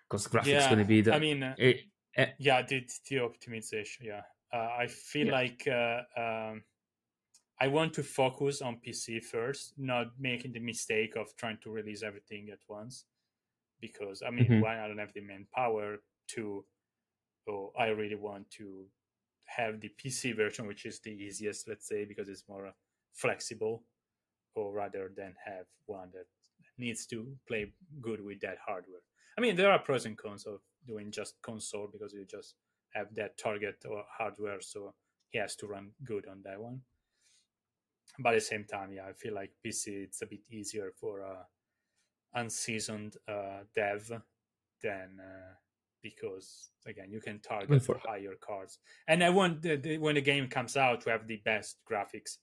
[0.09, 1.75] Because graphics Yeah, gonna be the I mean, uh, eh,
[2.17, 5.33] eh, yeah the, the optimization yeah uh, i feel Yeah.
[5.33, 6.65] like uh, um,
[7.61, 12.03] i want to focus on pc first not making the mistake of trying to release
[12.03, 13.07] everything at once
[13.81, 14.61] because i mean Mhm.
[14.61, 15.99] one i don't have the manpower
[16.29, 16.65] to
[17.49, 18.87] oh i really want to
[19.57, 22.73] have the pc version which is the easiest let's say because it's more
[23.13, 23.83] flexible
[24.55, 26.27] or rather than have one that
[26.79, 29.03] needs to play good with that hardware
[29.37, 32.55] I mean, there are pros and cons of doing just console because you just
[32.95, 34.95] have that target or hardware, so
[35.31, 36.83] he has to run good on that one.
[38.19, 41.21] But at the same time, yeah, I feel like PC it's a bit easier for
[41.21, 41.47] a
[42.35, 44.21] unseasoned uh, dev
[44.83, 45.55] than uh,
[46.03, 48.79] because again you can target for higher cards.
[49.09, 52.39] And I want the, the, when the game comes out to have the best graphics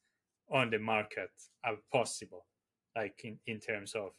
[0.52, 1.30] on the market
[1.65, 2.45] as possible,
[2.95, 4.11] like in, in terms of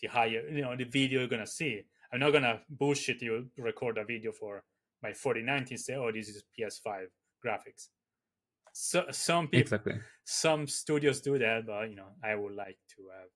[0.00, 1.80] the higher you know the video you're gonna see
[2.12, 4.62] i'm not gonna bullshit you record a video for
[5.02, 7.06] my 4090 and say oh this is ps5
[7.44, 7.88] graphics
[8.72, 9.94] so some people exactly.
[10.24, 13.30] some studios do that but you know i would like to have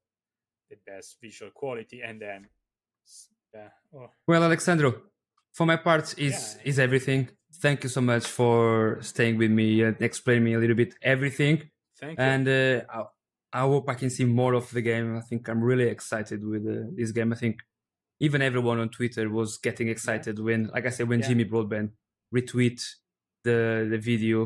[0.68, 2.46] the best visual quality and then
[3.54, 3.60] yeah
[3.94, 4.94] uh, oh, Well, Alexandro,
[5.52, 6.70] for my part, is Yeah.
[6.70, 7.28] is everything.
[7.62, 11.56] Thank you so much for staying with me and explaining me a little bit everything.
[12.00, 12.98] thank you And uh, I,
[13.52, 15.16] I hope I can see more of the game.
[15.16, 17.32] I think I'm really excited with uh, this game.
[17.32, 17.56] I think
[18.26, 21.28] even everyone on Twitter was getting excited when, like I said, when Yeah.
[21.28, 21.90] Jimmy Broadbent
[22.34, 22.80] retweet
[23.44, 23.58] the
[23.90, 24.38] the video.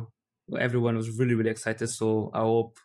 [0.68, 1.88] Everyone was really really excited.
[1.88, 2.78] So I hope.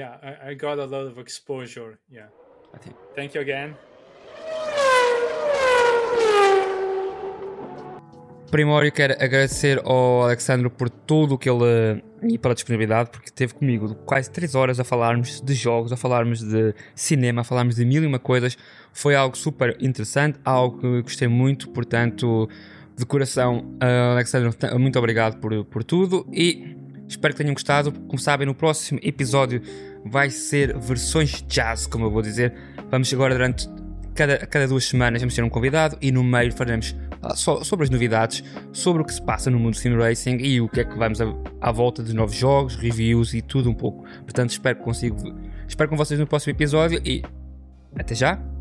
[0.00, 2.28] yeah I, I got a lot of exposure yeah
[2.76, 3.68] I think thank you again
[8.50, 13.54] Primeiro, quero agradecer ao Alexandre por tudo o que ele e pela disponibilidade, porque esteve
[13.54, 17.84] comigo quase 3 horas a falarmos de jogos, a falarmos de cinema, a falarmos de
[17.84, 18.56] mil e uma coisas.
[18.92, 22.48] Foi algo super interessante, algo que gostei muito, portanto,
[22.96, 26.76] de coração, uh, Alexandre, muito obrigado por, por tudo e
[27.08, 27.92] espero que tenham gostado.
[27.92, 29.60] Como sabem, no próximo episódio
[30.04, 32.54] vai ser versões jazz, como eu vou dizer.
[32.90, 33.68] Vamos agora durante
[34.14, 36.94] cada, cada duas semanas vamos ter um convidado e no meio faremos
[37.34, 38.42] sobre as novidades,
[38.72, 40.96] sobre o que se passa no mundo do sim racing e o que é que
[40.96, 41.18] vamos
[41.60, 44.04] à, volta de novos jogos, reviews e tudo um pouco.
[44.22, 45.16] Portanto, espero que consigo.
[45.66, 47.22] Espero com vocês no próximo episódio e
[47.96, 48.53] até já!